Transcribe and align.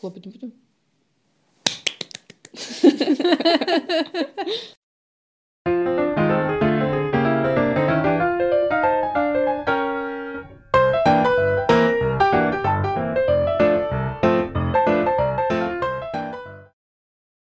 Хлопать 0.00 0.26
не 0.26 0.30
будем? 0.30 0.52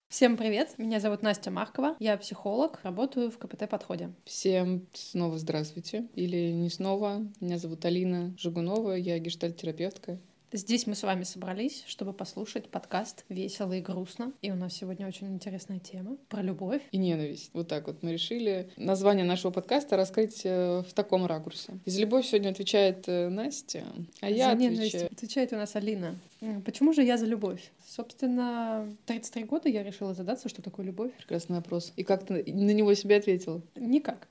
Всем 0.08 0.36
привет! 0.36 0.74
Меня 0.76 0.98
зовут 0.98 1.22
Настя 1.22 1.52
Маркова. 1.52 1.94
Я 2.00 2.16
психолог, 2.18 2.80
работаю 2.82 3.30
в 3.30 3.38
КПТ-подходе. 3.38 4.12
Всем 4.24 4.88
снова 4.92 5.38
здравствуйте. 5.38 6.08
Или 6.14 6.50
не 6.50 6.68
снова. 6.68 7.24
Меня 7.40 7.58
зовут 7.58 7.84
Алина 7.84 8.34
Жигунова, 8.36 8.94
я 8.94 9.20
гештальт-терапевтка. 9.20 10.18
Здесь 10.52 10.88
мы 10.88 10.96
с 10.96 11.04
вами 11.04 11.22
собрались, 11.22 11.84
чтобы 11.86 12.12
послушать 12.12 12.68
подкаст 12.68 13.24
«Весело 13.28 13.72
и 13.72 13.80
грустно». 13.80 14.32
И 14.42 14.50
у 14.50 14.56
нас 14.56 14.72
сегодня 14.74 15.06
очень 15.06 15.28
интересная 15.28 15.78
тема 15.78 16.16
про 16.28 16.42
любовь. 16.42 16.82
И 16.90 16.98
ненависть. 16.98 17.50
Вот 17.52 17.68
так 17.68 17.86
вот 17.86 18.02
мы 18.02 18.12
решили 18.12 18.68
название 18.76 19.24
нашего 19.24 19.52
подкаста 19.52 19.96
раскрыть 19.96 20.40
э, 20.42 20.82
в 20.82 20.92
таком 20.92 21.24
ракурсе. 21.26 21.74
И 21.84 21.90
за 21.90 22.00
любовь 22.00 22.26
сегодня 22.26 22.48
отвечает 22.48 23.04
э, 23.06 23.28
Настя, 23.28 23.84
а 24.20 24.26
за 24.26 24.34
я 24.34 24.50
отвечаю... 24.50 25.06
отвечает 25.06 25.52
у 25.52 25.56
нас 25.56 25.76
Алина. 25.76 26.18
Почему 26.64 26.94
же 26.94 27.04
я 27.04 27.16
за 27.16 27.26
любовь? 27.26 27.70
Собственно, 27.86 28.88
в 29.04 29.06
33 29.06 29.44
года 29.44 29.68
я 29.68 29.84
решила 29.84 30.14
задаться, 30.14 30.48
что 30.48 30.62
такое 30.62 30.84
любовь. 30.84 31.12
Прекрасный 31.18 31.56
вопрос. 31.56 31.92
И 31.94 32.02
как 32.02 32.26
ты 32.26 32.42
на 32.52 32.72
него 32.72 32.92
себе 32.94 33.18
ответила? 33.18 33.62
Никак. 33.76 34.26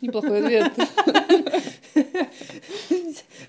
Неплохой 0.00 0.42
ответ. 0.42 0.72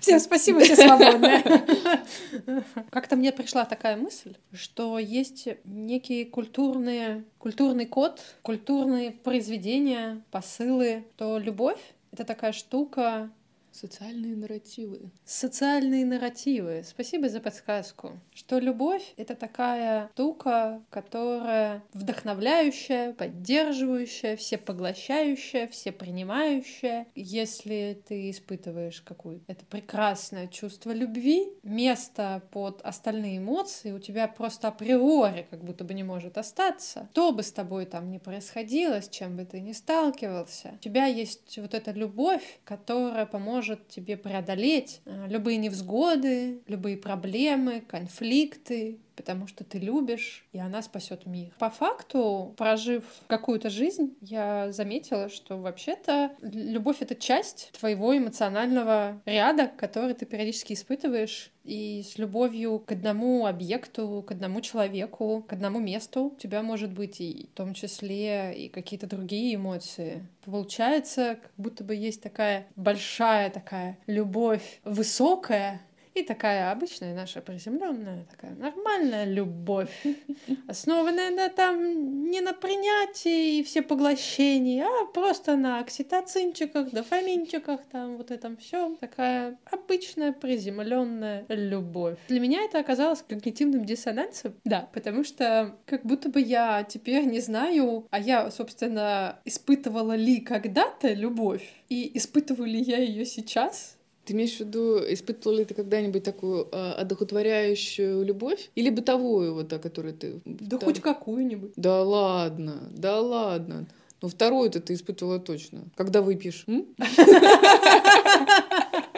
Всем 0.00 0.20
спасибо, 0.20 0.60
все 0.60 0.76
свободны. 0.76 1.42
Как-то 2.90 3.16
мне 3.16 3.32
пришла 3.32 3.64
такая 3.64 3.96
мысль, 3.96 4.34
что 4.52 4.98
есть 4.98 5.48
некие 5.64 6.26
культурные, 6.26 7.24
культурный 7.38 7.86
код, 7.86 8.20
культурные 8.42 9.12
произведения, 9.12 10.22
посылы, 10.30 11.04
то 11.16 11.38
любовь— 11.38 11.80
это 12.12 12.24
такая 12.24 12.52
штука, 12.52 13.30
Социальные 13.72 14.36
нарративы. 14.36 15.10
социальные 15.24 16.04
нарративы. 16.04 16.82
Спасибо 16.84 17.28
за 17.28 17.40
подсказку. 17.40 18.20
Что 18.34 18.58
любовь— 18.58 19.14
это 19.16 19.34
такая 19.34 20.10
штука, 20.12 20.82
которая 20.90 21.82
вдохновляющая, 21.94 23.14
поддерживающая, 23.14 24.36
всепоглощающая, 24.36 25.68
всепринимающая. 25.68 27.06
Если 27.14 28.02
ты 28.06 28.30
испытываешь 28.30 29.00
какое-то 29.00 29.44
это 29.48 29.64
прекрасное 29.64 30.48
чувство 30.48 30.92
любви, 30.92 31.48
место 31.62 32.42
под 32.50 32.82
остальные 32.82 33.38
эмоции 33.38 33.92
у 33.92 33.98
тебя 33.98 34.28
просто 34.28 34.68
априори 34.68 35.46
как 35.50 35.64
будто 35.64 35.84
бы 35.84 35.94
не 35.94 36.04
может 36.04 36.36
остаться. 36.36 37.08
Что 37.12 37.32
бы 37.32 37.42
с 37.42 37.52
тобой 37.52 37.86
там 37.86 38.10
ни 38.10 38.18
происходило, 38.18 39.00
с 39.00 39.08
чем 39.08 39.36
бы 39.36 39.46
ты 39.46 39.60
ни 39.60 39.72
сталкивался, 39.72 40.72
у 40.74 40.78
тебя 40.78 41.06
есть 41.06 41.58
вот 41.58 41.72
эта 41.72 41.92
любовь, 41.92 42.60
которая 42.64 43.24
поможет 43.24 43.61
тебе 43.88 44.16
преодолеть 44.16 45.00
э, 45.04 45.26
любые 45.28 45.56
невзгоды, 45.56 46.60
любые 46.66 46.96
проблемы, 46.96 47.80
конфликты, 47.80 48.98
потому 49.16 49.46
что 49.46 49.64
ты 49.64 49.78
любишь, 49.78 50.44
и 50.52 50.58
она 50.58 50.82
спасет 50.82 51.26
мир. 51.26 51.52
По 51.58 51.70
факту, 51.70 52.54
прожив 52.56 53.04
какую-то 53.26 53.70
жизнь, 53.70 54.16
я 54.20 54.72
заметила, 54.72 55.28
что 55.28 55.58
вообще-то 55.58 56.32
любовь— 56.42 56.98
это 57.00 57.14
часть 57.14 57.70
твоего 57.78 58.16
эмоционального 58.16 59.20
ряда, 59.24 59.70
который 59.76 60.14
ты 60.14 60.26
периодически 60.26 60.72
испытываешь, 60.74 61.50
и 61.64 62.02
с 62.02 62.18
любовью 62.18 62.80
к 62.80 62.92
одному 62.92 63.46
объекту, 63.46 64.24
к 64.26 64.32
одному 64.32 64.60
человеку, 64.60 65.44
к 65.46 65.52
одному 65.52 65.78
месту 65.78 66.32
у 66.34 66.36
тебя 66.36 66.62
может 66.62 66.92
быть 66.92 67.20
и 67.20 67.48
в 67.52 67.56
том 67.56 67.74
числе 67.74 68.54
и 68.54 68.68
какие-то 68.68 69.06
другие 69.06 69.54
эмоции. 69.54 70.26
Получается, 70.44 71.38
как 71.40 71.52
будто 71.56 71.84
бы 71.84 71.94
есть 71.94 72.22
такая 72.22 72.66
большая 72.74 73.50
такая 73.50 73.98
любовь 74.06 74.80
высокая, 74.84 75.80
и 76.14 76.22
такая 76.22 76.70
обычная 76.70 77.14
наша 77.14 77.40
приземленная, 77.40 78.26
такая 78.30 78.54
нормальная 78.54 79.24
любовь, 79.24 79.90
основанная 80.68 81.30
на 81.30 81.48
там 81.48 82.30
не 82.30 82.40
на 82.40 82.52
принятии 82.52 83.58
и 83.58 83.62
всепоглощении, 83.62 84.82
а 84.82 85.06
просто 85.06 85.56
на 85.56 85.80
окситоцинчиках, 85.80 86.90
дофаминчиках, 86.90 87.80
там 87.90 88.16
вот 88.16 88.30
этом 88.30 88.56
все. 88.56 88.94
Такая 89.00 89.58
обычная 89.64 90.32
приземленная 90.32 91.44
любовь. 91.48 92.18
Для 92.28 92.40
меня 92.40 92.62
это 92.62 92.78
оказалось 92.78 93.22
когнитивным 93.22 93.84
диссонансом, 93.84 94.54
да, 94.64 94.88
потому 94.92 95.24
что 95.24 95.76
как 95.86 96.04
будто 96.04 96.28
бы 96.28 96.40
я 96.40 96.84
теперь 96.84 97.24
не 97.24 97.40
знаю, 97.40 98.06
а 98.10 98.18
я, 98.18 98.50
собственно, 98.50 99.40
испытывала 99.44 100.14
ли 100.14 100.40
когда-то 100.40 101.12
любовь, 101.12 101.68
и 101.88 102.16
испытываю 102.16 102.68
ли 102.68 102.80
я 102.80 102.98
ее 102.98 103.26
сейчас, 103.26 103.98
Ты 104.24 104.34
имеешь 104.34 104.56
в 104.56 104.60
виду, 104.60 104.98
испытывал 104.98 105.56
ли 105.56 105.64
ты 105.64 105.74
когда-нибудь 105.74 106.22
такую 106.22 106.68
э, 106.70 106.92
одухотворяющую 106.92 108.22
любовь? 108.24 108.70
Или 108.76 108.90
бытовую, 108.90 109.54
вот 109.54 109.72
о 109.72 109.78
которой 109.80 110.12
ты... 110.12 110.40
да 110.44 110.76
втор- 110.76 110.84
хоть 110.84 111.00
какую-нибудь. 111.00 111.72
Да 111.76 112.02
ладно, 112.02 112.88
да 112.90 113.20
ладно. 113.20 113.86
Ну, 114.20 114.28
вторую-то 114.28 114.78
ты 114.80 114.94
испытывала 114.94 115.40
точно. 115.40 115.84
Когда 115.96 116.22
выпьешь? 116.22 116.64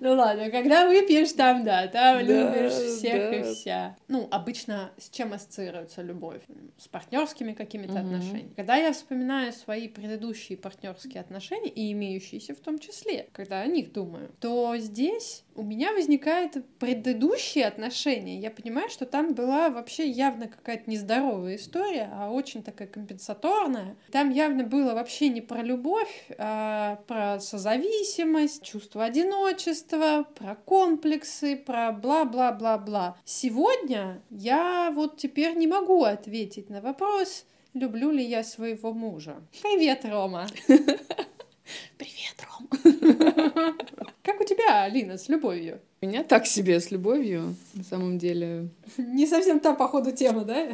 Ну 0.00 0.14
ладно, 0.14 0.50
когда 0.50 0.86
выпьешь, 0.86 1.32
там 1.32 1.62
да, 1.62 1.86
там 1.88 2.26
Да, 2.26 2.54
любишь 2.56 2.72
всех 2.72 3.32
и 3.32 3.42
да. 3.42 3.54
вся. 3.54 3.96
Ну, 4.08 4.28
обычно 4.30 4.92
с 4.98 5.10
чем 5.10 5.34
ассоциируется 5.34 6.00
любовь? 6.02 6.40
С 6.78 6.88
партнерскими 6.88 7.52
какими-то 7.52 7.98
Мгм. 7.98 8.06
отношениями. 8.06 8.54
Когда 8.56 8.76
я 8.76 8.92
вспоминаю 8.92 9.52
свои 9.52 9.88
предыдущие 9.88 10.56
партнерские 10.56 11.20
отношения, 11.20 11.68
и 11.68 11.92
имеющиеся 11.92 12.54
в 12.54 12.60
том 12.60 12.78
числе, 12.78 13.28
когда 13.32 13.60
о 13.60 13.66
них 13.66 13.92
думаю, 13.92 14.34
то 14.40 14.74
здесь 14.78 15.44
у 15.60 15.62
меня 15.62 15.92
возникают 15.92 16.56
предыдущие 16.78 17.66
отношения. 17.66 18.40
Я 18.40 18.50
понимаю, 18.50 18.88
что 18.88 19.04
там 19.04 19.34
была 19.34 19.68
вообще 19.68 20.08
явно 20.08 20.48
какая-то 20.48 20.90
нездоровая 20.90 21.56
история, 21.56 22.10
а 22.14 22.30
очень 22.30 22.62
такая 22.62 22.88
компенсаторная. 22.88 23.94
Там 24.10 24.30
явно 24.30 24.64
было 24.64 24.94
вообще 24.94 25.28
не 25.28 25.42
про 25.42 25.62
любовь, 25.62 26.30
а 26.38 26.96
про 27.06 27.40
созависимость, 27.40 28.64
чувство 28.64 29.04
одиночества, 29.04 30.26
про 30.34 30.54
комплексы, 30.54 31.56
про 31.56 31.92
бла-бла-бла-бла. 31.92 33.18
Сегодня 33.26 34.22
я 34.30 34.90
вот 34.94 35.18
теперь 35.18 35.54
не 35.56 35.66
могу 35.66 36.04
ответить 36.04 36.70
на 36.70 36.80
вопрос, 36.80 37.44
люблю 37.74 38.10
ли 38.10 38.24
я 38.24 38.44
своего 38.44 38.94
мужа. 38.94 39.36
Привет, 39.60 40.06
Рома. 40.06 40.46
Привет, 41.98 42.46
Ром. 42.48 43.66
Как 44.30 44.40
у 44.40 44.44
тебя, 44.44 44.84
Алина, 44.84 45.18
с 45.18 45.28
любовью? 45.28 45.80
У 46.02 46.06
меня 46.06 46.22
так 46.22 46.46
себе 46.46 46.78
с 46.78 46.92
любовью, 46.92 47.56
на 47.74 47.82
самом 47.82 48.16
деле. 48.16 48.68
Не 48.96 49.26
совсем 49.26 49.58
та, 49.58 49.74
походу, 49.74 50.12
тема, 50.12 50.44
да? 50.44 50.68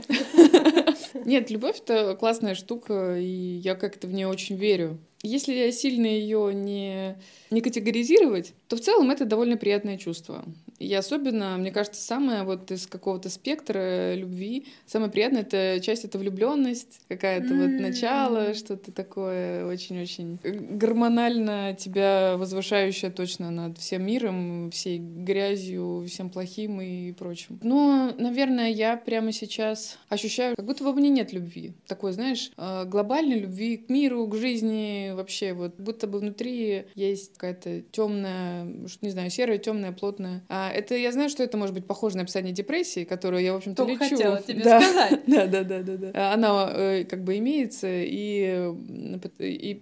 Нет, 1.24 1.50
любовь 1.50 1.80
это 1.82 2.14
классная 2.16 2.54
штука, 2.54 3.16
и 3.18 3.24
я 3.24 3.74
как-то 3.74 4.08
в 4.08 4.12
нее 4.12 4.28
очень 4.28 4.56
верю. 4.56 4.98
Если 5.22 5.54
я 5.54 5.72
сильно 5.72 6.04
ее 6.04 6.52
не, 6.52 7.16
не 7.50 7.62
категоризировать, 7.62 8.52
то 8.68 8.76
в 8.76 8.80
целом 8.80 9.10
это 9.10 9.24
довольно 9.24 9.56
приятное 9.56 9.96
чувство. 9.96 10.44
И 10.78 10.92
особенно, 10.94 11.56
мне 11.56 11.70
кажется, 11.70 12.00
самое 12.00 12.42
вот 12.44 12.70
из 12.70 12.86
какого-то 12.86 13.30
спектра 13.30 14.14
любви, 14.14 14.66
самое 14.86 15.10
приятное 15.10 15.42
это 15.42 15.80
часть 15.82 16.04
это 16.04 16.18
влюбленность, 16.18 17.00
какая-то 17.08 17.54
вот 17.54 17.70
М. 17.70 17.82
начало, 17.82 18.54
что-то 18.54 18.92
такое 18.92 19.66
очень-очень 19.66 20.38
гормонально 20.42 21.74
тебя 21.78 22.36
возвышающее 22.36 23.10
точно 23.10 23.50
над 23.50 23.78
всем 23.78 24.04
миром, 24.04 24.70
всей 24.70 24.98
грязью, 24.98 26.04
всем 26.08 26.30
плохим 26.30 26.80
и 26.80 27.12
прочим. 27.12 27.58
Но, 27.62 28.12
наверное, 28.18 28.68
я 28.70 28.96
прямо 28.96 29.32
сейчас 29.32 29.98
ощущаю, 30.08 30.56
как 30.56 30.64
будто 30.64 30.84
во 30.84 30.92
мне 30.92 31.08
нет 31.08 31.32
любви. 31.32 31.72
Такой, 31.86 32.12
знаешь, 32.12 32.50
э, 32.56 32.84
глобальной 32.86 33.40
любви 33.40 33.76
к 33.78 33.88
миру, 33.88 34.26
к 34.26 34.36
жизни, 34.36 35.12
вообще 35.14 35.52
вот 35.52 35.74
будто 35.78 36.06
бы 36.06 36.18
внутри 36.20 36.84
есть 36.94 37.34
какая-то 37.34 37.82
темная, 37.92 38.64
не 39.00 39.10
знаю, 39.10 39.30
серая, 39.30 39.58
темная, 39.58 39.92
плотная. 39.92 40.42
А 40.48 40.65
это 40.70 40.94
я 40.94 41.12
знаю, 41.12 41.28
что 41.28 41.42
это 41.42 41.56
может 41.56 41.74
быть 41.74 41.86
похоже 41.86 42.16
на 42.16 42.22
описание 42.22 42.52
депрессии, 42.52 43.04
которую 43.04 43.42
я, 43.42 43.52
в 43.52 43.56
общем-то, 43.56 43.84
лечу. 43.84 43.98
хотела 43.98 44.40
тебе 44.42 44.62
Да. 44.64 44.80
сказать. 44.80 45.20
Да, 45.26 45.46
да, 45.46 45.62
да, 45.64 45.82
да, 45.82 45.96
да. 45.96 46.32
Она 46.32 46.70
э, 46.74 47.04
как 47.04 47.24
бы 47.24 47.36
имеется, 47.38 47.88
и 47.90 48.72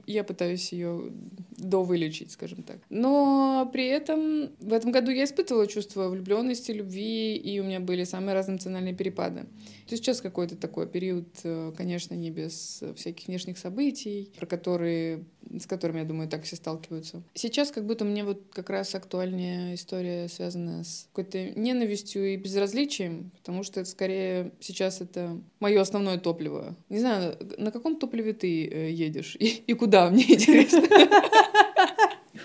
я 0.06 0.24
пытаюсь 0.24 0.72
ее 0.72 1.12
довылечить, 1.56 2.32
скажем 2.32 2.62
так. 2.62 2.78
Но 2.90 3.68
при 3.72 3.86
этом 3.86 4.50
в 4.60 4.72
этом 4.72 4.92
году 4.92 5.10
я 5.10 5.24
испытывала 5.24 5.66
чувство 5.66 6.08
влюбленности, 6.08 6.72
любви, 6.72 7.36
и 7.36 7.60
у 7.60 7.64
меня 7.64 7.80
были 7.80 8.04
самые 8.04 8.34
разные 8.34 8.54
эмоциональные 8.54 8.94
перепады. 8.94 9.46
То 9.88 9.96
сейчас 9.96 10.20
какой-то 10.20 10.56
такой 10.56 10.86
период, 10.86 11.28
э, 11.44 11.72
конечно, 11.76 12.14
не 12.14 12.30
без 12.30 12.82
всяких 12.96 13.28
внешних 13.28 13.58
событий, 13.58 14.30
про 14.38 14.46
которые 14.46 15.24
с 15.58 15.66
которыми, 15.66 15.98
я 15.98 16.04
думаю, 16.04 16.28
так 16.28 16.44
все 16.44 16.56
сталкиваются. 16.56 17.22
Сейчас 17.34 17.70
как 17.70 17.86
будто 17.86 18.04
мне 18.04 18.24
вот 18.24 18.42
как 18.52 18.70
раз 18.70 18.94
актуальнее 18.94 19.74
история, 19.74 20.28
связанная 20.28 20.84
с 20.84 21.08
какой-то 21.12 21.50
ненавистью 21.58 22.32
и 22.32 22.36
безразличием, 22.36 23.30
потому 23.38 23.62
что 23.62 23.80
это 23.80 23.88
скорее 23.88 24.52
сейчас 24.60 25.00
это 25.00 25.38
мое 25.60 25.80
основное 25.80 26.18
топливо. 26.18 26.76
Не 26.88 26.98
знаю, 26.98 27.36
на 27.58 27.70
каком 27.70 27.96
топливе 27.96 28.32
ты 28.32 28.66
э, 28.66 28.90
едешь 28.90 29.36
и, 29.38 29.46
и 29.66 29.74
куда, 29.74 30.10
мне 30.10 30.24
интересно. 30.28 30.82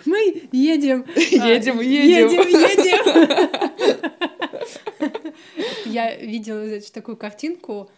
Мы 0.05 0.43
едем. 0.51 1.05
Едем, 1.15 1.79
едем. 1.79 2.29
Едем, 2.29 2.47
едем. 2.47 3.49
Я 5.85 6.15
видела, 6.15 6.67
значит, 6.67 6.91
такую 6.93 7.17
картинку 7.17 7.89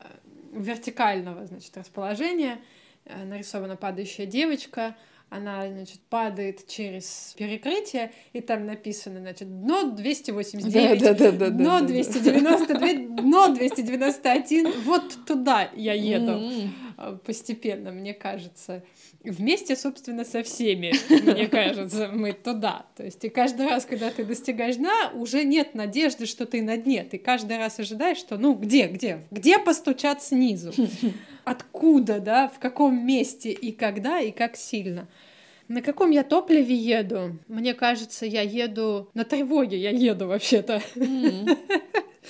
э, 0.00 0.04
вертикального, 0.52 1.46
значит, 1.46 1.76
расположения. 1.76 2.60
Э, 3.04 3.24
нарисована 3.24 3.76
падающая 3.76 4.26
девочка, 4.26 4.96
она, 5.28 5.68
значит, 5.68 6.00
падает 6.08 6.66
через 6.66 7.34
перекрытие, 7.36 8.12
и 8.32 8.40
там 8.40 8.66
написано, 8.66 9.20
значит, 9.20 9.48
дно 9.48 9.90
289, 9.90 11.00
да, 11.00 11.14
да, 11.14 11.30
да, 11.32 11.50
дно 11.50 11.80
да, 11.80 11.86
292, 11.86 13.22
дно 13.22 13.54
291, 13.54 14.72
вот 14.82 15.18
туда 15.24 15.70
я 15.76 15.94
еду 15.94 16.40
э, 16.98 17.18
постепенно, 17.24 17.92
мне 17.92 18.12
кажется. 18.12 18.82
Вместе, 19.26 19.76
собственно, 19.76 20.24
со 20.24 20.42
всеми, 20.42 20.92
мне 21.30 21.48
кажется, 21.48 22.10
мы 22.12 22.32
туда. 22.32 22.86
То 22.96 23.04
есть 23.04 23.24
и 23.24 23.28
каждый 23.28 23.66
раз, 23.66 23.84
когда 23.84 24.10
ты 24.10 24.24
достигаешь 24.24 24.76
дна, 24.76 25.10
уже 25.14 25.44
нет 25.44 25.74
надежды, 25.74 26.26
что 26.26 26.46
ты 26.46 26.62
на 26.62 26.76
дне. 26.76 27.04
Ты 27.04 27.18
каждый 27.18 27.58
раз 27.58 27.78
ожидаешь, 27.78 28.18
что 28.18 28.38
ну 28.38 28.54
где, 28.54 28.86
где, 28.86 29.26
где 29.30 29.58
постучат 29.58 30.22
снизу? 30.22 30.72
Откуда, 31.44 32.20
да, 32.20 32.48
в 32.48 32.58
каком 32.58 33.06
месте 33.06 33.50
и 33.50 33.72
когда 33.72 34.20
и 34.20 34.30
как 34.30 34.56
сильно. 34.56 35.08
На 35.68 35.82
каком 35.82 36.10
я 36.10 36.22
топливе 36.22 36.76
еду? 36.76 37.38
Мне 37.48 37.74
кажется, 37.74 38.24
я 38.24 38.42
еду 38.42 39.10
на 39.14 39.24
тревоге, 39.24 39.76
я 39.76 39.90
еду 39.90 40.28
вообще-то. 40.28 40.80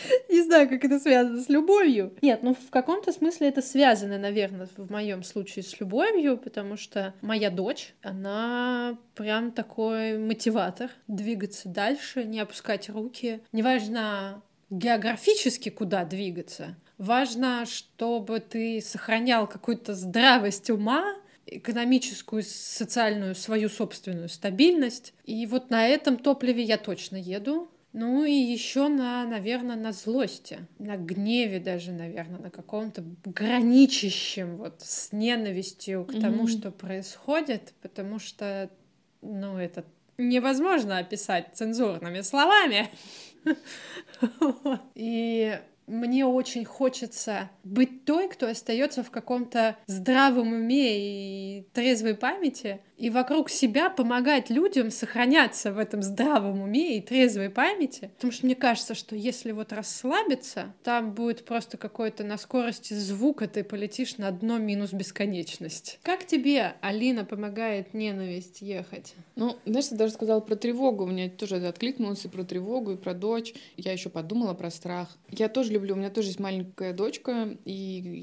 Не 0.29 0.43
знаю, 0.43 0.69
как 0.69 0.85
это 0.85 0.99
связано 0.99 1.41
с 1.41 1.49
любовью. 1.49 2.15
Нет, 2.23 2.43
ну 2.43 2.55
в 2.55 2.71
каком-то 2.71 3.13
смысле 3.13 3.49
это 3.49 3.63
связано, 3.63 4.19
наверное, 4.19 4.69
в 4.77 4.91
моем 4.91 5.23
случае 5.23 5.63
с 5.63 5.79
любовью, 5.81 6.37
потому 6.37 6.77
что 6.77 7.15
моя 7.21 7.51
дочь, 7.51 7.95
она 8.03 8.99
прям 9.15 9.53
такой 9.53 10.19
мотиватор 10.19 10.91
двигаться 11.09 11.69
дальше, 11.69 12.25
не 12.25 12.41
опускать 12.41 12.89
руки. 12.89 13.41
Неважно 13.53 14.43
географически 14.71 15.69
куда 15.69 16.05
двигаться, 16.05 16.77
важно, 16.99 17.65
чтобы 17.67 18.41
ты 18.41 18.81
сохранял 18.81 19.47
какую-то 19.47 19.95
здравость 19.95 20.71
ума, 20.71 21.15
экономическую, 21.47 22.43
социальную, 22.43 23.35
свою 23.35 23.69
собственную 23.69 24.29
стабильность. 24.29 25.15
И 25.25 25.47
вот 25.47 25.71
на 25.71 25.87
этом 25.87 26.17
топливе 26.17 26.63
я 26.63 26.77
точно 26.77 27.17
еду. 27.17 27.71
Ну 27.99 28.27
и 28.27 28.31
еще 28.31 28.89
на, 28.89 29.25
наверное, 29.25 29.75
на 29.75 29.91
злости, 29.91 30.59
на 30.79 30.99
гневе 30.99 31.59
даже, 31.59 31.93
наверное, 31.93 32.39
на 32.39 32.51
каком-то 32.51 33.03
граничащем 33.25 34.59
вот 34.59 34.83
с 34.83 35.13
ненавистью 35.13 36.05
к 36.05 36.13
тому, 36.13 36.45
mm-hmm. 36.45 36.59
что 36.59 36.71
происходит, 36.73 37.73
потому 37.81 38.19
что, 38.19 38.69
ну, 39.23 39.57
это 39.57 39.83
невозможно 40.19 40.99
описать 40.99 41.53
цензурными 41.55 42.21
словами. 42.21 42.91
И 44.95 45.59
мне 45.87 46.27
очень 46.27 46.65
хочется 46.65 47.50
быть 47.65 48.05
той, 48.05 48.29
кто 48.29 48.49
остается 48.49 49.03
в 49.03 49.11
каком-то 49.11 49.77
здравом 49.87 50.53
уме 50.53 51.59
и 51.59 51.62
трезвой 51.73 52.15
памяти, 52.15 52.81
и 52.97 53.11
вокруг 53.11 53.50
себя 53.50 53.91
помогать 53.91 54.49
людям 54.50 54.91
сохраняться 54.91 55.73
в 55.73 55.79
этом 55.79 56.03
здравом 56.03 56.62
уме 56.62 56.97
и 56.97 57.03
трезвой 57.03 57.50
памяти. 57.50 58.11
Потому 58.17 58.33
что 58.33 58.47
мне 58.47 58.55
кажется, 58.55 58.94
что 58.94 59.15
если 59.15 59.53
вот 59.53 59.73
расслабиться, 59.73 60.75
там 60.83 61.12
будет 61.12 61.44
просто 61.44 61.77
какой-то 61.77 62.25
на 62.25 62.38
скорости 62.38 62.94
звука 62.94 63.49
ты 63.49 63.65
полетишь 63.65 64.17
на 64.17 64.31
дно 64.31 64.59
минус 64.59 64.93
бесконечность. 64.93 65.99
Как 66.03 66.27
тебе, 66.27 66.75
Алина, 66.81 67.25
помогает 67.25 67.93
ненависть 67.93 68.62
ехать? 68.62 69.15
Ну, 69.35 69.56
знаешь, 69.67 69.88
ты 69.88 69.97
даже 69.97 70.15
сказала 70.15 70.41
про 70.41 70.56
тревогу. 70.56 71.05
У 71.05 71.09
меня 71.09 71.29
тоже 71.29 71.56
это 71.56 71.69
откликнулось 71.69 72.25
и 72.25 72.29
про 72.29 72.44
тревогу, 72.44 72.93
и 72.93 72.97
про 72.97 73.12
дочь. 73.12 73.53
Я 73.77 73.93
еще 73.93 74.09
подумала 74.09 74.55
про 74.55 74.71
страх. 74.71 75.17
Я 75.31 75.49
тоже 75.49 75.75
люблю, 75.76 75.94
у 75.94 75.99
меня 75.99 76.11
тоже 76.11 76.28
есть 76.28 76.40
маленькая 76.40 76.93
дочка, 76.93 77.56
и 77.64 77.73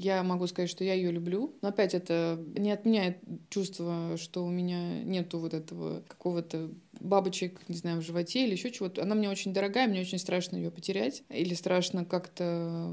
я 0.02 0.22
могу 0.22 0.46
сказать, 0.46 0.70
что 0.70 0.84
я 0.84 0.94
ее 0.94 1.10
люблю. 1.10 1.56
Но 1.62 1.68
опять 1.68 1.94
это 1.94 2.38
не 2.56 2.70
отменяет 2.70 3.18
чувство, 3.48 4.16
что 4.16 4.44
у 4.44 4.50
меня 4.50 5.02
нету 5.02 5.38
вот 5.38 5.54
этого 5.54 6.02
какого-то 6.06 6.70
бабочек, 7.00 7.60
не 7.68 7.76
знаю, 7.76 8.00
в 8.00 8.04
животе 8.04 8.44
или 8.44 8.52
еще 8.52 8.70
чего-то. 8.70 9.02
Она 9.02 9.14
мне 9.14 9.28
очень 9.30 9.52
дорогая, 9.52 9.88
мне 9.88 10.00
очень 10.00 10.18
страшно 10.18 10.56
ее 10.56 10.70
потерять. 10.70 11.22
Или 11.28 11.54
страшно 11.54 12.04
как-то 12.04 12.92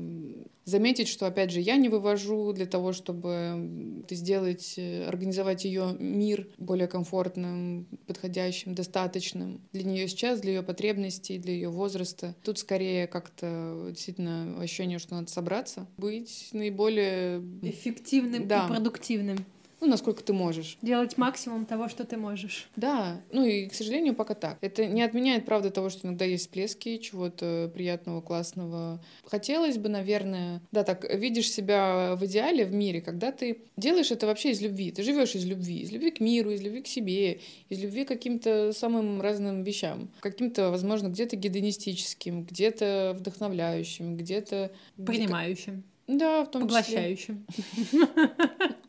заметить, 0.66 1.08
что, 1.08 1.26
опять 1.26 1.52
же, 1.52 1.60
я 1.60 1.78
не 1.78 1.90
вывожу 1.90 2.54
для 2.54 2.66
того, 2.66 2.94
чтобы 2.94 4.04
сделать, 4.10 4.76
э, 4.78 5.06
организовать 5.06 5.66
ее 5.66 5.96
мир 6.00 6.48
более 6.58 6.88
комфортным, 6.88 7.88
подходящим, 8.06 8.76
достаточным 8.76 9.62
для 9.74 9.84
нее 9.84 10.08
сейчас, 10.08 10.40
для 10.42 10.54
ее 10.54 10.64
потребностей, 10.64 11.40
для 11.40 11.54
ее 11.54 11.70
возраста. 11.70 12.36
Тут 12.44 12.60
скорее 12.60 13.08
как-то 13.08 13.88
действительно 13.90 14.60
ощущение, 14.60 15.00
что 15.00 15.16
надо 15.16 15.32
собраться, 15.32 15.88
быть 15.98 16.50
наиболее 16.52 17.42
эффективным 17.62 18.48
да. 18.48 18.66
и 18.66 18.68
продуктивным 18.70 19.46
ну, 19.82 19.88
насколько 19.88 20.24
ты 20.24 20.32
можешь. 20.32 20.78
Делать 20.84 21.18
максимум 21.18 21.66
того, 21.66 21.90
что 21.90 22.06
ты 22.06 22.16
можешь. 22.16 22.70
Да, 22.76 23.20
ну 23.32 23.44
и, 23.44 23.68
к 23.68 23.74
сожалению, 23.74 24.14
пока 24.14 24.36
так. 24.36 24.60
Это 24.62 24.86
не 24.86 25.02
отменяет, 25.02 25.46
правда, 25.46 25.72
того, 25.72 25.90
что 25.90 26.08
иногда 26.08 26.24
есть 26.24 26.44
всплески 26.46 26.98
чего-то 26.98 27.72
приятного, 27.74 28.22
классного. 28.22 29.04
Хотелось 29.26 29.80
бы, 29.80 29.90
наверное, 29.90 30.62
да, 30.72 30.84
так, 30.84 31.12
видишь 31.12 31.52
себя 31.52 32.16
в 32.16 32.24
идеале 32.26 32.66
в 32.66 32.74
мире, 32.74 33.02
когда 33.02 33.32
ты 33.32 33.64
делаешь 33.76 34.12
это 34.12 34.28
вообще 34.28 34.52
из 34.52 34.62
любви. 34.62 34.92
Ты 34.92 35.02
живешь 35.02 35.34
из 35.34 35.46
любви, 35.46 35.80
из 35.80 35.92
любви 35.92 36.12
к 36.12 36.20
миру, 36.20 36.52
из 36.52 36.62
любви 36.62 36.84
к 36.84 36.88
себе, 36.88 37.40
из 37.70 37.82
любви 37.82 38.06
к 38.06 38.10
каким-то 38.10 38.74
самым 38.74 39.20
разным 39.20 39.64
вещам. 39.64 40.10
Каким-то, 40.20 40.70
возможно, 40.70 41.08
где-то 41.08 41.36
гедонистическим, 41.36 42.44
где-то 42.44 43.16
вдохновляющим, 43.18 44.16
где-то... 44.16 44.72
Принимающим. 44.96 45.84
Да, 46.08 46.44
в 46.44 46.52
том 46.52 46.64
Поглощающим. 46.64 47.46
числе. 47.48 48.08
Поглощающим. 48.08 48.76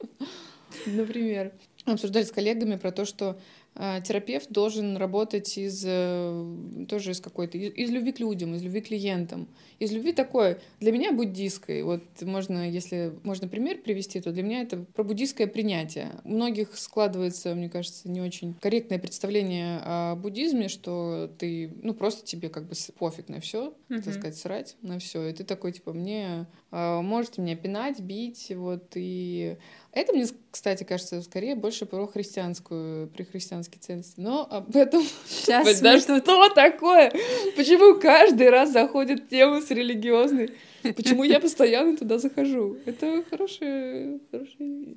Например, 0.86 1.52
обсуждали 1.84 2.24
с 2.24 2.30
коллегами 2.30 2.76
про 2.76 2.92
то, 2.92 3.04
что 3.04 3.38
э, 3.74 4.00
терапевт 4.04 4.50
должен 4.50 4.96
работать 4.96 5.58
из 5.58 5.82
э, 5.84 6.86
тоже 6.88 7.12
из 7.12 7.20
какой-то 7.20 7.58
из, 7.58 7.72
из 7.74 7.90
любви 7.90 8.12
к 8.12 8.20
людям, 8.20 8.54
из 8.54 8.62
любви 8.62 8.80
к 8.80 8.88
клиентам, 8.88 9.48
из 9.78 9.90
любви 9.90 10.12
такой 10.12 10.58
для 10.80 10.92
меня 10.92 11.12
буддийской. 11.12 11.82
Вот 11.82 12.02
можно, 12.22 12.70
если 12.70 13.12
можно 13.24 13.48
пример 13.48 13.78
привести, 13.78 14.20
то 14.20 14.30
для 14.30 14.42
меня 14.42 14.62
это 14.62 14.84
про 14.94 15.02
буддийское 15.02 15.46
принятие. 15.46 16.10
У 16.24 16.30
многих 16.30 16.76
складывается, 16.76 17.54
мне 17.54 17.68
кажется, 17.68 18.08
не 18.08 18.20
очень 18.20 18.54
корректное 18.60 18.98
представление 18.98 19.80
о 19.82 20.14
буддизме, 20.16 20.68
что 20.68 21.30
ты 21.38 21.72
ну 21.82 21.94
просто 21.94 22.24
тебе 22.24 22.48
как 22.48 22.68
бы 22.68 22.74
пофиг 22.98 23.28
на 23.28 23.40
все, 23.40 23.74
mm-hmm. 23.88 24.02
так 24.02 24.14
сказать, 24.14 24.36
срать 24.36 24.76
на 24.82 24.98
все, 24.98 25.26
и 25.26 25.32
ты 25.32 25.44
такой 25.44 25.72
типа 25.72 25.92
мне 25.92 26.46
можете 26.72 27.42
меня 27.42 27.54
пинать, 27.54 28.00
бить, 28.00 28.50
вот 28.56 28.92
и 28.94 29.56
это 29.92 30.14
мне, 30.14 30.26
кстати, 30.50 30.84
кажется, 30.84 31.20
скорее 31.20 31.54
больше 31.54 31.84
про 31.84 32.06
христианскую, 32.06 33.08
про 33.08 33.24
христианские 33.24 33.78
ценности. 33.78 34.18
Но 34.18 34.48
об 34.50 34.74
этом... 34.74 35.02
Сейчас 35.26 35.80
да 35.80 36.00
что 36.00 36.20
такое? 36.54 37.12
Почему 37.56 38.00
каждый 38.00 38.48
раз 38.48 38.72
заходит 38.72 39.28
тема 39.28 39.60
с 39.60 39.70
религиозной? 39.70 40.52
Почему 40.82 41.24
я 41.24 41.40
постоянно 41.40 41.96
туда 41.96 42.18
захожу? 42.18 42.78
Это 42.86 43.22
хорошая, 43.28 44.18
хороший 44.30 44.96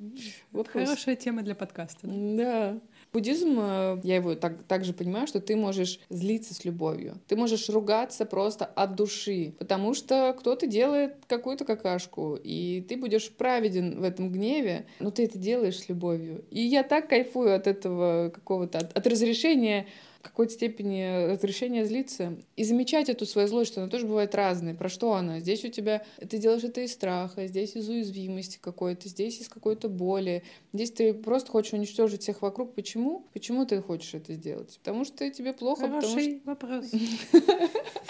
вопрос. 0.53 0.87
Хорошая 0.87 1.15
тема 1.17 1.43
для 1.43 1.55
подкаста. 1.55 2.07
Да. 2.07 2.79
Буддизм, 3.15 3.57
э, 3.57 4.01
я 4.03 4.17
его 4.17 4.35
так, 4.35 4.63
так 4.67 4.83
же 4.83 4.91
понимаю, 4.91 5.25
что 5.25 5.39
ты 5.39 5.55
можешь 5.55 6.01
злиться 6.09 6.53
с 6.53 6.65
любовью. 6.65 7.17
Ты 7.29 7.37
можешь 7.37 7.69
ругаться 7.69 8.25
просто 8.25 8.65
от 8.65 8.95
души, 8.95 9.53
потому 9.57 9.93
что 9.93 10.35
кто-то 10.37 10.67
делает 10.67 11.13
какую-то 11.25 11.63
какашку, 11.63 12.37
и 12.43 12.85
ты 12.89 12.97
будешь 12.97 13.31
праведен 13.31 14.01
в 14.01 14.03
этом 14.03 14.33
гневе, 14.33 14.85
но 14.99 15.11
ты 15.11 15.23
это 15.23 15.37
делаешь 15.37 15.79
с 15.79 15.87
любовью. 15.87 16.43
И 16.51 16.59
я 16.59 16.83
так 16.83 17.07
кайфую 17.07 17.55
от 17.55 17.67
этого 17.67 18.33
какого-то, 18.35 18.79
от, 18.79 18.97
от 18.97 19.07
разрешения 19.07 19.87
какой-то 20.29 20.53
степени 20.53 21.31
разрешения 21.31 21.85
злиться 21.85 22.37
и 22.55 22.63
замечать 22.63 23.09
эту 23.09 23.25
свою 23.25 23.47
злость, 23.47 23.71
что 23.71 23.81
она 23.81 23.89
тоже 23.89 24.05
бывает 24.05 24.35
разной. 24.35 24.73
Про 24.73 24.89
что 24.89 25.13
она? 25.13 25.39
Здесь 25.39 25.63
у 25.65 25.69
тебя 25.69 26.05
ты 26.17 26.37
делаешь 26.37 26.63
это 26.63 26.81
из 26.81 26.93
страха, 26.93 27.47
здесь 27.47 27.75
из 27.75 27.87
уязвимости 27.87 28.59
какой-то, 28.61 29.09
здесь 29.09 29.39
из 29.41 29.49
какой-то 29.49 29.89
боли. 29.89 30.43
Здесь 30.73 30.91
ты 30.91 31.13
просто 31.13 31.51
хочешь 31.51 31.73
уничтожить 31.73 32.21
всех 32.21 32.41
вокруг. 32.41 32.73
Почему? 32.73 33.25
Почему 33.33 33.65
ты 33.65 33.81
хочешь 33.81 34.13
это 34.13 34.33
сделать? 34.33 34.79
Потому 34.83 35.05
что 35.05 35.29
тебе 35.29 35.53
плохо. 35.53 35.87
Хороший 35.87 36.39
потому 36.39 36.81
что... 36.81 36.91
вопрос. 36.91 36.91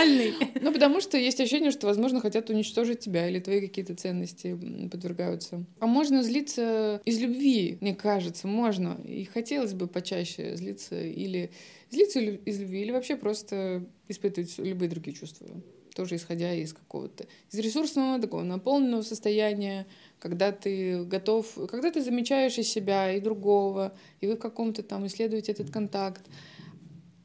нормальный. 0.00 0.34
Ну, 0.60 0.72
потому 0.72 1.00
что 1.00 1.16
есть 1.16 1.40
ощущение, 1.40 1.70
что, 1.70 1.86
возможно, 1.86 2.20
хотят 2.20 2.50
уничтожить 2.50 3.00
тебя 3.00 3.28
или 3.28 3.40
твои 3.40 3.60
какие-то 3.60 3.94
ценности 3.94 4.58
подвергаются. 4.90 5.64
А 5.78 5.86
можно 5.86 6.22
злиться 6.22 7.00
из 7.04 7.20
любви, 7.20 7.78
мне 7.80 7.94
кажется, 7.94 8.46
можно. 8.46 8.98
И 9.04 9.24
хотелось 9.24 9.74
бы 9.74 9.86
почаще 9.86 10.56
злиться 10.56 10.99
или 11.02 11.50
злиться 11.90 12.20
из 12.20 12.60
любви, 12.60 12.82
или 12.82 12.92
вообще 12.92 13.16
просто 13.16 13.86
испытывать 14.08 14.58
любые 14.58 14.88
другие 14.88 15.16
чувства 15.16 15.48
тоже 15.94 16.16
исходя 16.16 16.54
из 16.54 16.72
какого-то 16.72 17.26
из 17.50 17.58
ресурсного 17.58 18.20
такого 18.20 18.42
наполненного 18.42 19.02
состояния, 19.02 19.86
когда 20.18 20.52
ты 20.52 21.04
готов, 21.04 21.58
когда 21.68 21.90
ты 21.90 22.00
замечаешь 22.00 22.58
и 22.58 22.62
себя, 22.62 23.12
и 23.12 23.20
другого, 23.20 23.92
и 24.20 24.26
вы 24.26 24.36
в 24.36 24.38
каком-то 24.38 24.82
там 24.82 25.06
исследуете 25.06 25.52
этот 25.52 25.70
контакт, 25.70 26.22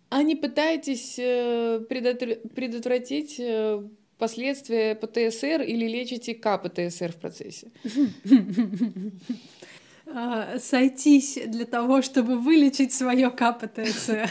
а 0.10 0.24
не 0.24 0.36
пытаетесь 0.36 1.16
э, 1.20 1.80
предотвратить 1.90 3.40
э, 3.40 3.84
последствия 4.18 4.96
ПТСР 4.96 5.62
или 5.62 5.88
лечите 5.88 6.36
КПТСР 6.36 7.12
в 7.12 7.18
процессе. 7.18 7.72
А, 10.08 10.60
сойтись 10.60 11.40
для 11.48 11.66
того, 11.66 12.02
чтобы 12.02 12.38
вылечить 12.38 12.94
свое 12.94 13.30
КПТСР. 13.30 14.30